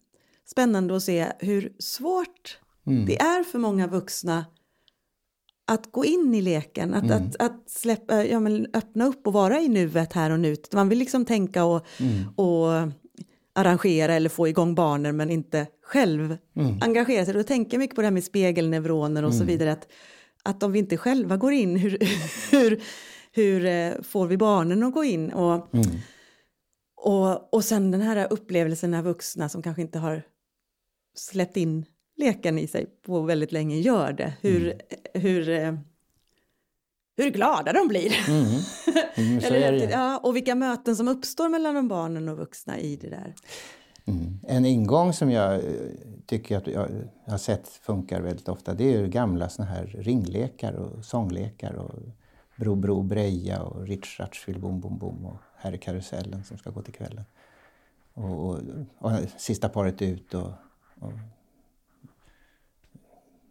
spännande 0.46 0.96
att 0.96 1.02
se 1.02 1.26
hur 1.38 1.72
svårt 1.78 2.58
mm. 2.86 3.06
det 3.06 3.20
är 3.20 3.42
för 3.42 3.58
många 3.58 3.86
vuxna 3.86 4.44
att 5.64 5.92
gå 5.92 6.04
in 6.04 6.34
i 6.34 6.42
leken, 6.42 6.94
att, 6.94 7.04
mm. 7.04 7.16
att, 7.16 7.42
att 7.42 7.70
släppa, 7.70 8.24
ja, 8.24 8.40
men 8.40 8.66
öppna 8.74 9.06
upp 9.06 9.26
och 9.26 9.32
vara 9.32 9.60
i 9.60 9.68
nuet 9.68 10.12
här 10.12 10.30
och 10.30 10.40
nu. 10.40 10.56
Man 10.72 10.88
vill 10.88 10.98
liksom 10.98 11.24
tänka 11.24 11.64
och, 11.64 11.86
mm. 11.98 12.28
och 12.36 12.92
arrangera 13.52 14.14
eller 14.14 14.28
få 14.28 14.48
igång 14.48 14.74
barnen 14.74 15.16
men 15.16 15.30
inte 15.30 15.66
själv 15.82 16.36
mm. 16.56 16.78
engagera 16.80 17.24
sig. 17.24 17.34
Då 17.34 17.42
tänker 17.42 17.74
jag 17.74 17.78
mycket 17.78 17.96
på 17.96 18.02
det 18.02 18.06
här 18.06 18.12
med 18.12 18.24
spegelneuroner 18.24 19.22
och 19.22 19.30
mm. 19.30 19.38
så 19.38 19.44
vidare. 19.44 19.72
Att, 19.72 19.88
att 20.42 20.62
om 20.62 20.72
vi 20.72 20.78
inte 20.78 20.96
själva 20.96 21.36
går 21.36 21.52
in, 21.52 21.76
hur, 21.76 21.98
hur, 22.50 22.82
hur 23.32 23.66
eh, 23.66 24.02
får 24.02 24.26
vi 24.26 24.36
barnen 24.36 24.82
att 24.82 24.94
gå 24.94 25.04
in? 25.04 25.32
Och, 25.32 25.74
mm. 25.74 25.86
och, 26.96 27.54
och 27.54 27.64
sen 27.64 27.90
den 27.90 28.00
här 28.00 28.32
upplevelsen 28.32 28.90
när 28.90 29.02
vuxna 29.02 29.48
som 29.48 29.62
kanske 29.62 29.82
inte 29.82 29.98
har 29.98 30.22
släppt 31.14 31.56
in 31.56 31.84
leken 32.16 32.58
i 32.58 32.66
sig 32.66 32.86
på 33.06 33.22
väldigt 33.22 33.52
länge 33.52 33.76
gör 33.76 34.12
det. 34.12 34.32
Hur, 34.40 34.64
mm. 34.64 34.78
hur 35.14 35.48
eh, 35.48 35.74
hur 37.16 37.30
glada 37.30 37.72
de 37.72 37.88
blir. 37.88 38.28
Mm. 38.28 38.46
Mm, 39.14 39.90
ja, 39.90 40.18
och 40.18 40.36
vilka 40.36 40.54
möten 40.54 40.96
som 40.96 41.08
uppstår 41.08 41.48
mellan 41.48 41.74
de 41.74 41.88
barnen 41.88 42.28
och 42.28 42.36
vuxna 42.36 42.78
i 42.78 42.96
det 42.96 43.08
där. 43.08 43.34
Mm. 44.10 44.38
En 44.48 44.64
ingång 44.64 45.12
som 45.12 45.30
jag 45.30 45.54
eh, 45.54 45.60
tycker 46.26 46.56
att 46.56 46.66
jag 46.66 46.88
har 47.26 47.38
sett 47.38 47.68
funkar 47.68 48.20
väldigt 48.20 48.48
ofta 48.48 48.74
det 48.74 48.94
är 48.94 49.06
gamla 49.06 49.48
såna 49.48 49.68
här 49.68 49.86
ringlekar 49.86 50.72
och 50.72 51.04
sånglekar. 51.04 51.72
Och 51.72 51.94
Bro 52.56 52.74
Bro 52.74 53.02
Breja 53.02 53.62
och 53.62 53.86
Rich, 53.86 54.20
Ratch 54.20 54.46
Bom 54.46 54.80
Bom 54.80 54.98
Bom 54.98 55.26
och 55.26 55.36
Här 55.56 55.72
är 55.72 55.76
karusellen 55.76 56.44
som 56.44 56.58
ska 56.58 56.70
gå 56.70 56.82
till 56.82 56.94
kvällen. 56.94 57.24
Och, 58.14 58.48
och, 58.48 58.58
och 58.98 59.10
Sista 59.36 59.68
paret 59.68 60.02
ut 60.02 60.34
och, 60.34 60.50
och 61.00 61.12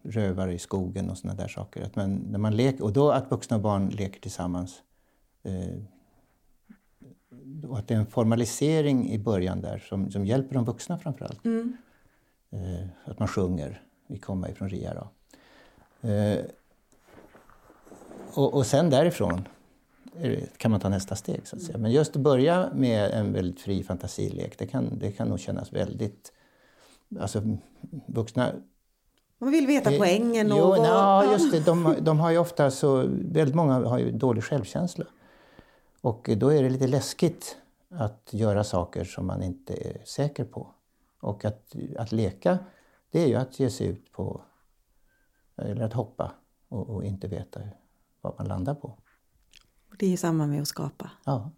rövare 0.02 0.54
i 0.54 0.58
skogen 0.58 1.10
och 1.10 1.18
såna 1.18 1.34
där 1.34 1.48
saker. 1.48 1.82
Att 1.82 1.96
man, 1.96 2.14
när 2.14 2.38
man 2.38 2.56
leker, 2.56 2.84
och 2.84 2.92
då 2.92 3.10
att 3.10 3.30
vuxna 3.30 3.56
och 3.56 3.62
barn 3.62 3.88
leker 3.88 4.20
tillsammans. 4.20 4.82
Eh, 5.42 5.82
och 7.68 7.78
att 7.78 7.88
det 7.88 7.94
är 7.94 7.98
en 7.98 8.06
formalisering 8.06 9.10
i 9.10 9.18
början 9.18 9.60
där 9.60 9.78
som, 9.78 10.10
som 10.10 10.26
hjälper 10.26 10.54
de 10.54 10.64
vuxna 10.64 10.98
framförallt. 10.98 11.44
Mm. 11.44 11.76
Eh, 12.50 12.86
att 13.04 13.18
man 13.18 13.28
sjunger, 13.28 13.82
vi 14.06 14.18
kommer 14.18 14.50
ifrån 14.50 14.68
RIA 14.68 14.94
då. 14.94 15.10
Eh, 16.08 16.38
och, 18.34 18.54
och 18.54 18.66
sen 18.66 18.90
därifrån 18.90 19.48
kan 20.56 20.70
man 20.70 20.80
ta 20.80 20.88
nästa 20.88 21.16
steg. 21.16 21.46
Så 21.46 21.56
att 21.56 21.62
säga. 21.62 21.78
Men 21.78 21.92
just 21.92 22.16
att 22.16 22.22
börja 22.22 22.70
med 22.74 23.10
en 23.10 23.32
väldigt 23.32 23.60
fri 23.60 23.82
fantasilek, 23.82 24.58
det 24.58 24.66
kan, 24.66 24.98
det 24.98 25.12
kan 25.12 25.28
nog 25.28 25.40
kännas 25.40 25.72
väldigt... 25.72 26.32
Alltså, 27.20 27.42
vuxna 28.06 28.52
man 29.40 29.50
vill 29.50 29.66
veta 29.66 29.92
eh, 29.92 29.98
poängen. 29.98 30.52
Och 30.52 30.58
jo, 30.58 30.76
ja, 30.76 31.32
just 31.32 31.52
det. 31.52 31.60
De, 31.60 31.96
de, 32.00 32.20
har 32.20 32.30
ju 32.30 32.38
ofta 32.38 32.70
så, 32.70 33.04
väldigt 33.08 33.54
många 33.54 33.88
har 33.88 33.98
ju 33.98 34.10
dålig 34.10 34.44
självkänsla. 34.44 35.04
Och 36.00 36.30
då 36.36 36.48
är 36.48 36.62
det 36.62 36.70
lite 36.70 36.86
läskigt 36.86 37.56
att 37.88 38.28
göra 38.30 38.64
saker 38.64 39.04
som 39.04 39.26
man 39.26 39.42
inte 39.42 39.74
är 39.88 40.04
säker 40.04 40.44
på. 40.44 40.74
Och 41.20 41.44
att, 41.44 41.74
att 41.98 42.12
leka, 42.12 42.58
det 43.10 43.22
är 43.22 43.26
ju 43.26 43.34
att 43.34 43.60
ge 43.60 43.70
sig 43.70 43.86
ut 43.86 44.12
på, 44.12 44.42
eller 45.56 45.84
att 45.84 45.92
hoppa 45.92 46.32
och, 46.68 46.88
och 46.88 47.04
inte 47.04 47.28
veta 47.28 47.60
vad 48.20 48.34
man 48.38 48.48
landar 48.48 48.74
på. 48.74 48.98
Det 49.98 50.12
är 50.12 50.16
samma 50.16 50.46
med 50.46 50.62
att 50.62 50.68
skapa. 50.68 51.10
Ja. 51.24 51.50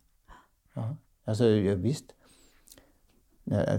ja. 0.74 0.96
Alltså 1.24 1.44
visst, 1.74 2.12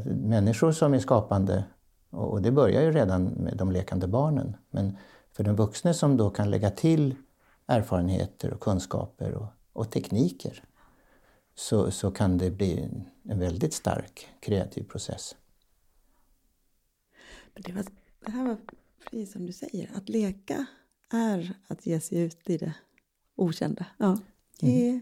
människor 0.06 0.72
som 0.72 0.94
är 0.94 1.00
skapande, 1.00 1.64
och 2.10 2.42
det 2.42 2.52
börjar 2.52 2.82
ju 2.82 2.92
redan 2.92 3.24
med 3.24 3.58
de 3.58 3.72
lekande 3.72 4.08
barnen, 4.08 4.58
men 4.70 4.98
för 5.32 5.44
den 5.44 5.56
vuxne 5.56 5.94
som 5.94 6.18
då 6.18 6.30
kan 6.30 6.52
lägga 6.52 6.70
till 6.70 7.16
erfarenheter 7.66 8.54
och 8.54 8.60
kunskaper 8.60 9.34
och, 9.34 9.46
och 9.74 9.92
tekniker 9.92 10.64
så, 11.56 11.92
så 11.92 12.12
kan 12.12 12.38
det 12.38 12.52
bli 12.52 12.80
en, 12.80 13.10
en 13.24 13.40
väldigt 13.40 13.74
stark 13.74 14.28
kreativ 14.40 14.84
process. 14.84 15.36
Det, 17.54 17.72
var, 17.72 17.86
det 18.20 18.32
här 18.32 18.48
var 18.48 18.58
precis 19.04 19.32
som 19.32 19.46
du 19.46 19.54
säger, 19.54 19.92
att 19.96 20.10
leka 20.10 20.66
är 21.10 21.54
att 21.68 21.86
ge 21.86 22.00
sig 22.00 22.20
ut 22.20 22.50
i 22.50 22.58
det 22.58 22.74
okända. 23.36 23.86
Ja, 23.98 24.20
det, 24.60 24.90
mm. 24.90 25.02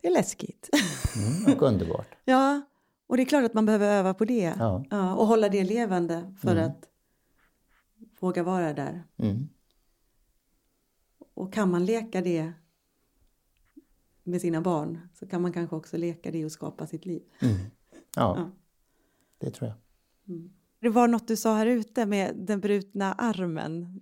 det 0.00 0.08
är 0.08 0.12
läskigt. 0.12 0.70
Mm, 1.16 1.56
och 1.56 1.62
underbart. 1.62 2.14
ja, 2.24 2.62
och 3.06 3.16
det 3.16 3.22
är 3.22 3.26
klart 3.26 3.44
att 3.44 3.54
man 3.54 3.66
behöver 3.66 3.86
öva 3.86 4.14
på 4.14 4.24
det. 4.24 4.54
Ja. 4.58 4.84
ja 4.90 5.14
och 5.14 5.26
hålla 5.26 5.48
det 5.48 5.64
levande 5.64 6.34
för 6.40 6.52
mm. 6.52 6.70
att 6.70 6.88
våga 8.20 8.42
vara 8.42 8.72
där. 8.72 9.04
Mm. 9.16 9.48
Och 11.34 11.52
kan 11.52 11.70
man 11.70 11.84
leka 11.84 12.20
det 12.20 12.52
med 14.24 14.40
sina 14.40 14.60
barn 14.60 15.00
så 15.14 15.26
kan 15.26 15.42
man 15.42 15.52
kanske 15.52 15.76
också 15.76 15.96
leka 15.96 16.30
det 16.30 16.44
och 16.44 16.52
skapa 16.52 16.86
sitt 16.86 17.06
liv. 17.06 17.22
Mm. 17.42 17.54
Ja, 18.16 18.36
ja, 18.36 18.50
det 19.38 19.50
tror 19.50 19.68
jag. 19.68 19.78
Mm. 20.34 20.50
Det 20.80 20.88
var 20.88 21.08
något 21.08 21.28
du 21.28 21.36
sa 21.36 21.54
här 21.54 21.66
ute 21.66 22.06
med 22.06 22.36
den 22.36 22.60
brutna 22.60 23.12
armen. 23.12 24.00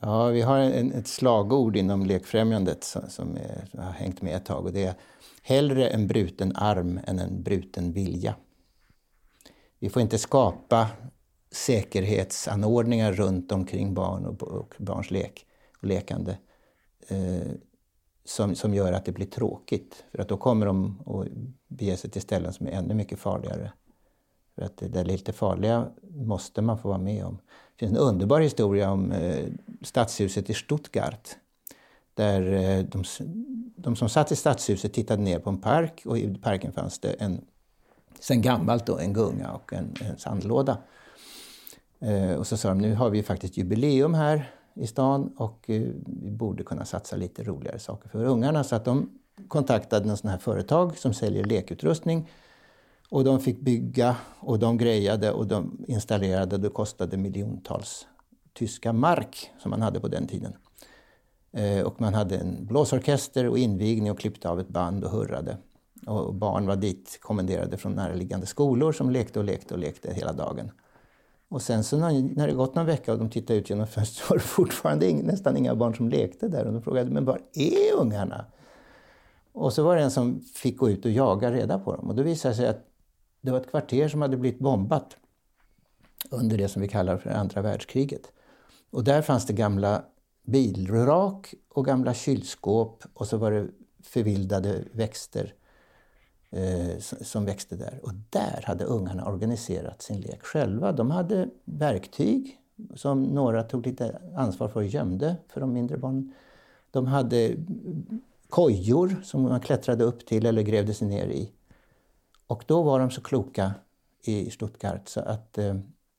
Ja, 0.00 0.26
vi 0.26 0.42
har 0.42 0.58
en, 0.58 0.92
ett 0.92 1.06
slagord 1.06 1.76
inom 1.76 2.06
Lekfrämjandet 2.06 2.84
som, 2.84 3.02
som 3.08 3.36
är, 3.36 3.80
har 3.80 3.92
hängt 3.92 4.22
med 4.22 4.36
ett 4.36 4.44
tag 4.44 4.64
och 4.64 4.72
det 4.72 4.84
är 4.84 4.94
hellre 5.42 5.88
en 5.88 6.06
bruten 6.06 6.56
arm 6.56 7.00
än 7.06 7.18
en 7.18 7.42
bruten 7.42 7.92
vilja. 7.92 8.34
Vi 9.78 9.88
får 9.88 10.02
inte 10.02 10.18
skapa 10.18 10.88
säkerhetsanordningar 11.50 13.12
runt 13.12 13.52
omkring 13.52 13.94
barn 13.94 14.26
och, 14.26 14.42
och 14.42 14.74
barns 14.78 15.10
lek 15.10 15.46
och 15.82 15.84
lekande 15.84 16.38
eh, 17.08 17.52
som, 18.30 18.54
som 18.54 18.74
gör 18.74 18.92
att 18.92 19.04
det 19.04 19.12
blir 19.12 19.26
tråkigt. 19.26 20.04
För 20.10 20.18
att 20.18 20.28
då 20.28 20.36
kommer 20.36 20.66
de 20.66 21.00
att 21.06 21.26
bege 21.68 21.96
sig 21.96 22.10
till 22.10 22.22
ställen 22.22 22.52
som 22.52 22.66
är 22.66 22.70
ännu 22.70 22.94
mycket 22.94 23.18
farligare. 23.18 23.72
För 24.54 24.62
att 24.62 24.76
det 24.76 24.88
där 24.88 25.04
lite 25.04 25.32
farliga 25.32 25.88
måste 26.02 26.62
man 26.62 26.78
få 26.78 26.88
vara 26.88 26.98
med 26.98 27.24
om. 27.24 27.38
Det 27.76 27.86
finns 27.86 27.92
en 27.92 27.98
underbar 27.98 28.40
historia 28.40 28.90
om 28.90 29.12
eh, 29.12 29.46
stadshuset 29.82 30.50
i 30.50 30.54
Stuttgart. 30.54 31.28
Där 32.14 32.52
eh, 32.52 32.84
de, 32.84 33.04
de, 33.76 33.96
som 33.96 34.08
satt 34.08 34.32
i 34.32 34.36
stadshuset 34.36 34.92
tittade 34.92 35.22
ner 35.22 35.38
på 35.38 35.50
en 35.50 35.60
park 35.60 36.02
och 36.06 36.18
i 36.18 36.34
parken 36.34 36.72
fanns 36.72 36.98
det 36.98 37.12
en, 37.12 37.44
sen 38.20 38.42
gammalt 38.42 38.86
då, 38.86 38.98
en 38.98 39.12
gunga 39.12 39.52
och 39.52 39.72
en, 39.72 39.94
en 40.00 40.18
sandlåda. 40.18 40.78
Eh, 42.00 42.32
och 42.32 42.46
så 42.46 42.56
sa 42.56 42.68
de, 42.68 42.78
nu 42.78 42.94
har 42.94 43.10
vi 43.10 43.22
faktiskt 43.22 43.56
jubileum 43.56 44.14
här 44.14 44.50
i 44.74 44.86
stan 44.86 45.32
och 45.36 45.70
eh, 45.70 45.82
vi 46.06 46.30
borde 46.30 46.64
kunna 46.64 46.84
satsa 46.84 47.16
lite 47.16 47.42
roligare 47.42 47.78
saker 47.78 48.08
för 48.08 48.24
ungarna. 48.24 48.64
Så 48.64 48.76
att 48.76 48.84
de 48.84 49.10
kontaktade 49.48 50.10
en 50.10 50.16
sån 50.16 50.30
här 50.30 50.38
företag 50.38 50.98
som 50.98 51.14
säljer 51.14 51.44
lekutrustning. 51.44 52.28
Och 53.10 53.24
de 53.24 53.40
fick 53.40 53.60
bygga 53.60 54.16
och 54.40 54.58
de 54.58 54.78
grejade 54.78 55.32
och 55.32 55.46
de 55.46 55.84
installerade. 55.88 56.58
Det 56.58 56.68
kostade 56.68 57.16
miljontals 57.16 58.06
tyska 58.52 58.92
mark 58.92 59.50
som 59.58 59.70
man 59.70 59.82
hade 59.82 60.00
på 60.00 60.08
den 60.08 60.26
tiden. 60.26 60.52
Eh, 61.52 61.86
och 61.86 62.00
man 62.00 62.14
hade 62.14 62.36
en 62.36 62.66
blåsorkester 62.66 63.48
och 63.48 63.58
invigning 63.58 64.10
och 64.10 64.18
klippte 64.18 64.48
av 64.48 64.60
ett 64.60 64.68
band 64.68 65.04
och 65.04 65.10
hurrade. 65.10 65.56
Och 66.06 66.34
barn 66.34 66.66
var 66.66 66.76
dit 66.76 67.18
kommenderade 67.20 67.76
från 67.76 67.92
närliggande 67.92 68.46
skolor 68.46 68.92
som 68.92 69.10
lekte 69.10 69.38
och 69.38 69.44
lekte 69.44 69.74
och 69.74 69.80
lekte 69.80 70.14
hela 70.14 70.32
dagen. 70.32 70.70
Och 71.50 71.62
sen 71.62 71.84
så 71.84 71.98
när, 71.98 72.36
när 72.36 72.46
det 72.46 72.52
gått 72.52 72.74
någon 72.74 72.86
vecka 72.86 73.12
och 73.12 73.18
de 73.18 73.30
tittade 73.30 73.58
ut 73.58 73.70
genom 73.70 73.86
fönstret 73.86 74.30
var 74.30 74.36
det 74.36 74.42
fortfarande 74.42 75.10
in, 75.10 75.16
nästan 75.16 75.56
inga 75.56 75.74
barn 75.74 75.94
som 75.94 76.08
lekte 76.08 76.48
där. 76.48 76.66
Och 76.66 76.72
de 76.72 76.82
frågade, 76.82 77.10
men 77.10 77.24
var 77.24 77.40
är 77.52 77.94
ungarna? 77.96 78.44
Och 79.52 79.72
så 79.72 79.82
var 79.82 79.96
det 79.96 80.02
en 80.02 80.10
som 80.10 80.40
fick 80.40 80.76
gå 80.76 80.90
ut 80.90 81.04
och 81.04 81.10
jaga 81.10 81.52
reda 81.52 81.78
på 81.78 81.96
dem. 81.96 82.08
Och 82.08 82.14
då 82.14 82.22
visade 82.22 82.54
det 82.54 82.56
sig 82.56 82.66
att 82.66 82.86
det 83.40 83.50
var 83.50 83.60
ett 83.60 83.70
kvarter 83.70 84.08
som 84.08 84.22
hade 84.22 84.36
blivit 84.36 84.58
bombat 84.58 85.16
under 86.30 86.58
det 86.58 86.68
som 86.68 86.82
vi 86.82 86.88
kallar 86.88 87.16
för 87.16 87.30
andra 87.30 87.62
världskriget. 87.62 88.32
Och 88.90 89.04
där 89.04 89.22
fanns 89.22 89.46
det 89.46 89.52
gamla 89.52 90.04
bilrak 90.46 91.54
och 91.68 91.84
gamla 91.84 92.14
kylskåp 92.14 93.04
och 93.14 93.26
så 93.26 93.36
var 93.36 93.50
det 93.50 93.68
förvildade 94.02 94.84
växter 94.92 95.54
eh, 96.50 96.98
som 97.00 97.44
växte 97.44 97.76
där. 97.76 98.00
Och 98.02 98.12
där 98.30 98.62
hade 98.66 98.84
ungarna 98.84 99.26
organiserat 99.26 100.02
sin 100.02 100.20
lek 100.20 100.42
själva. 100.42 100.92
De 100.92 101.10
hade 101.10 101.48
verktyg 101.64 102.56
som 102.94 103.22
några 103.22 103.62
tog 103.62 103.86
lite 103.86 104.20
ansvar 104.36 104.68
för 104.68 104.80
och 104.80 104.86
gömde 104.86 105.36
för 105.48 105.60
de 105.60 105.72
mindre 105.72 105.96
barnen. 105.96 106.32
De 106.90 107.06
hade 107.06 107.56
kojor 108.48 109.20
som 109.22 109.42
man 109.42 109.60
klättrade 109.60 110.04
upp 110.04 110.26
till 110.26 110.46
eller 110.46 110.62
grävde 110.62 110.94
sig 110.94 111.08
ner 111.08 111.26
i. 111.26 111.52
Och 112.46 112.64
då 112.66 112.82
var 112.82 112.98
de 112.98 113.10
så 113.10 113.20
kloka 113.20 113.74
i 114.22 114.50
Stuttgart 114.50 115.08
så 115.08 115.20
att 115.20 115.58
eh, 115.58 115.74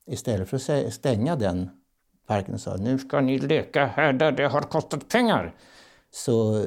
istället 0.06 0.50
för 0.50 0.58
att 0.58 0.94
stänga 0.94 1.36
den 1.36 1.70
parken 2.26 2.54
och 2.54 2.62
sa 2.62 2.76
nu 2.76 2.98
ska 3.00 3.22
ni 3.22 3.40
leka 3.40 3.86
här 3.86 4.14
där 4.14 4.32
det 4.32 4.48
har 4.48 4.62
kostat 4.62 5.10
pengar 5.10 5.56
så 6.12 6.60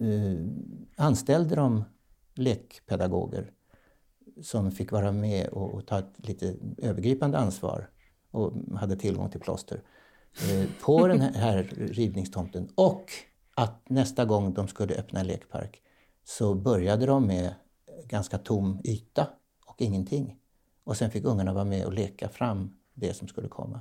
eh, 0.00 0.36
anställde 0.96 1.54
de 1.54 1.84
lekpedagoger 2.34 3.52
som 4.42 4.70
fick 4.70 4.92
vara 4.92 5.12
med 5.12 5.48
och, 5.48 5.74
och 5.74 5.86
ta 5.86 5.98
ett 5.98 6.14
lite 6.16 6.56
övergripande 6.78 7.38
ansvar 7.38 7.90
och 8.30 8.52
hade 8.78 8.96
tillgång 8.96 9.30
till 9.30 9.40
plåster 9.40 9.82
eh, 10.42 10.68
på 10.84 11.06
den 11.08 11.20
här, 11.20 11.62
rivningstomten. 11.76 12.68
Och 12.74 13.12
att 13.54 13.88
nästa 13.88 14.24
gång 14.24 14.54
de 14.54 14.68
skulle 14.68 14.94
öppna 14.94 15.20
en 15.20 15.26
lekpark 15.26 15.82
så 16.24 16.54
började 16.54 17.06
de 17.06 17.26
med 17.26 17.54
ganska 18.04 18.38
tom 18.38 18.80
yta 18.84 19.26
och 19.66 19.82
ingenting. 19.82 20.38
Och 20.84 20.96
sen 20.96 21.10
fick 21.10 21.24
ungarna 21.24 21.52
vara 21.52 21.64
med 21.64 21.86
och 21.86 21.92
leka 21.92 22.28
fram 22.28 22.76
det 22.94 23.14
som 23.14 23.28
skulle 23.28 23.48
komma. 23.48 23.80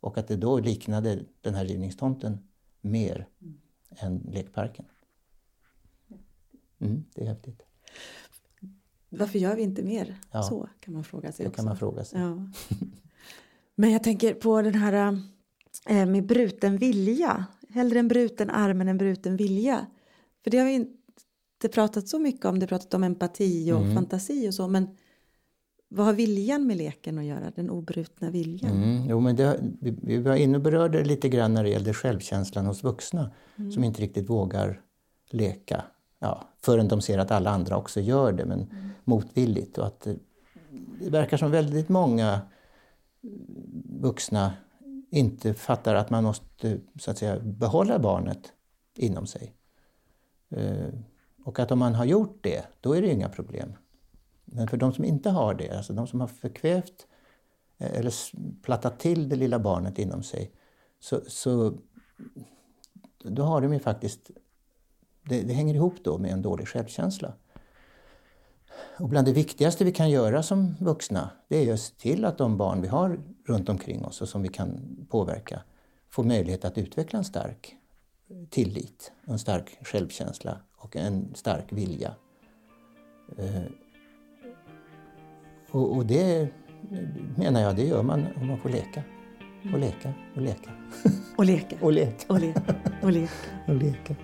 Och 0.00 0.18
att 0.18 0.28
det 0.28 0.36
då 0.36 0.58
liknade 0.58 1.24
den 1.40 1.54
här 1.54 1.64
rivningstomten 1.64 2.48
mer 2.80 3.28
mm. 3.40 3.60
än 3.90 4.18
lekparken. 4.18 4.84
Mm, 6.78 7.04
det 7.14 7.22
är 7.22 7.26
häftigt. 7.26 7.67
Varför 9.08 9.38
gör 9.38 9.56
vi 9.56 9.62
inte 9.62 9.82
mer 9.82 10.16
ja. 10.32 10.42
så? 10.42 10.68
kan 10.80 10.94
man 10.94 11.04
fråga 11.04 11.32
sig. 11.32 11.44
Det 11.44 11.48
också. 11.48 11.56
kan 11.56 11.64
man 11.64 11.76
fråga 11.76 12.04
sig. 12.04 12.20
Ja. 12.20 12.50
Men 13.74 13.92
jag 13.92 14.02
tänker 14.02 14.34
på 14.34 14.62
den 14.62 14.74
här 14.74 15.18
äh, 15.86 16.06
med 16.06 16.26
bruten 16.26 16.76
vilja. 16.76 17.46
Hellre 17.68 17.98
en 17.98 18.08
bruten 18.08 18.50
arm 18.50 18.80
än 18.80 18.88
en 18.88 18.98
bruten 18.98 19.36
vilja. 19.36 19.86
För 20.44 20.50
det 20.50 20.58
har 20.58 20.66
vi 20.66 20.72
inte 20.72 21.68
pratat 21.72 22.08
så 22.08 22.18
mycket 22.18 22.44
om. 22.44 22.58
Det 22.58 22.64
har 22.64 22.68
pratat 22.68 22.94
om 22.94 23.04
empati 23.04 23.72
och 23.72 23.80
mm. 23.80 23.94
fantasi 23.94 24.48
och 24.48 24.54
så. 24.54 24.68
Men 24.68 24.96
vad 25.88 26.06
har 26.06 26.12
viljan 26.12 26.66
med 26.66 26.76
leken 26.76 27.18
att 27.18 27.24
göra? 27.24 27.52
Den 27.56 27.70
obrutna 27.70 28.30
viljan? 28.30 28.72
Mm, 28.72 29.08
jo, 29.08 29.20
men 29.20 29.36
det, 29.36 29.60
vi, 29.80 30.18
var 30.18 30.36
inne 30.36 30.56
och 30.56 30.62
berörde 30.62 31.04
lite 31.04 31.28
grann 31.28 31.54
när 31.54 31.64
det 31.64 31.70
gällde 31.70 31.94
självkänslan 31.94 32.66
hos 32.66 32.84
vuxna 32.84 33.30
mm. 33.56 33.72
som 33.72 33.84
inte 33.84 34.02
riktigt 34.02 34.30
vågar 34.30 34.80
leka 35.30 35.84
ja, 36.18 36.48
förrän 36.62 36.88
de 36.88 37.00
ser 37.00 37.18
att 37.18 37.30
alla 37.30 37.50
andra 37.50 37.76
också 37.76 38.00
gör 38.00 38.32
det, 38.32 38.44
men 38.44 38.60
mm. 38.60 38.88
motvilligt. 39.04 39.78
Och 39.78 39.86
att 39.86 40.00
det, 40.00 40.16
det 41.00 41.10
verkar 41.10 41.36
som 41.36 41.50
väldigt 41.50 41.88
många 41.88 42.40
vuxna 44.00 44.52
inte 45.10 45.54
fattar 45.54 45.94
att 45.94 46.10
man 46.10 46.24
måste 46.24 46.80
så 46.98 47.10
att 47.10 47.18
säga, 47.18 47.40
behålla 47.40 47.98
barnet 47.98 48.52
inom 48.94 49.26
sig. 49.26 49.54
Eh, 50.48 50.88
och 51.44 51.58
att 51.58 51.70
om 51.70 51.78
man 51.78 51.94
har 51.94 52.04
gjort 52.04 52.38
det, 52.42 52.64
då 52.80 52.96
är 52.96 53.02
det 53.02 53.12
inga 53.12 53.28
problem. 53.28 53.72
Men 54.44 54.68
för 54.68 54.76
de 54.76 54.92
som 54.92 55.04
inte 55.04 55.30
har 55.30 55.54
det, 55.54 55.76
alltså 55.76 55.92
de 55.92 56.06
som 56.06 56.20
har 56.20 56.26
förkvävt 56.26 57.06
eh, 57.78 57.98
eller 57.98 58.12
plattat 58.62 59.00
till 59.00 59.28
det 59.28 59.36
lilla 59.36 59.58
barnet 59.58 59.98
inom 59.98 60.22
sig, 60.22 60.52
så, 61.00 61.20
så 61.26 61.78
då 63.18 63.42
har 63.42 63.60
de 63.60 63.72
ju 63.72 63.78
faktiskt 63.78 64.30
det, 65.28 65.42
det, 65.42 65.52
hänger 65.52 65.74
ihop 65.74 65.94
då 66.02 66.18
med 66.18 66.30
en 66.30 66.42
dålig 66.42 66.68
självkänsla. 66.68 67.32
Och 68.98 69.08
bland 69.08 69.26
det 69.26 69.32
viktigaste 69.32 69.84
vi 69.84 69.92
kan 69.92 70.10
göra 70.10 70.42
som 70.42 70.74
vuxna 70.80 71.30
det 71.48 71.68
är 71.68 71.72
att 71.72 71.80
se 71.80 71.94
till 71.94 72.24
att 72.24 72.38
de 72.38 72.56
barn 72.56 72.82
vi 72.82 72.88
har 72.88 73.20
runt 73.46 73.68
omkring 73.68 74.04
oss 74.04 74.22
och 74.22 74.28
som 74.28 74.42
vi 74.42 74.48
kan 74.48 74.96
påverka 75.10 75.62
får 76.10 76.24
möjlighet 76.24 76.64
att 76.64 76.78
utveckla 76.78 77.18
en 77.18 77.24
stark 77.24 77.74
tillit, 78.50 79.12
en 79.24 79.38
stark 79.38 79.78
självkänsla 79.86 80.60
och 80.76 80.96
en 80.96 81.34
stark 81.34 81.72
vilja. 81.72 82.14
Eh, 83.36 83.62
Och, 85.70 85.96
och 85.96 86.06
det 86.06 86.48
menar 87.36 87.60
jag, 87.60 87.76
det 87.76 87.84
gör 87.84 88.02
man 88.02 88.26
om 88.36 88.46
man 88.46 88.58
får 88.58 88.68
leka. 88.68 89.02
Och 89.72 89.78
leka 89.78 90.12
och 90.36 90.42
leka. 90.42 90.70
Och 91.36 91.44
leka. 91.44 91.76
Och 91.80 91.92
leka. 91.92 92.26
Och 92.30 92.40
leka. 92.40 92.62
Och 93.00 93.12
leka. 93.12 93.32
Och 93.66 93.74
leka. 93.74 94.14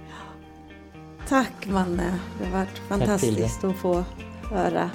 Tack 1.29 1.67
Manne, 1.67 2.19
det 2.39 2.45
har 2.45 2.53
varit 2.53 2.79
fantastiskt 2.89 3.65
att 3.65 3.77
få 3.77 4.05
höra 4.51 4.91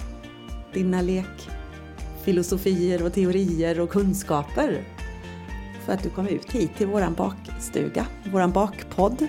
dina 0.73 1.01
lekfilosofier 1.01 3.05
och 3.05 3.13
teorier 3.13 3.79
och 3.79 3.89
kunskaper. 3.89 4.83
För 5.85 5.93
att 5.93 6.03
du 6.03 6.09
kom 6.09 6.27
ut 6.27 6.51
hit 6.51 6.71
till 6.77 6.87
våran 6.87 7.13
bakstuga, 7.13 8.05
våran 8.31 8.51
bakpodd. 8.51 9.27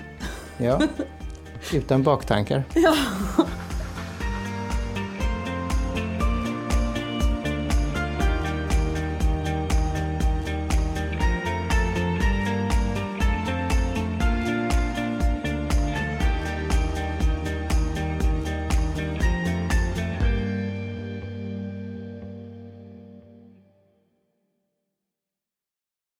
Ja, 0.57 0.81
utan 1.73 2.03
baktankar. 2.03 2.63
Ja, 2.73 2.95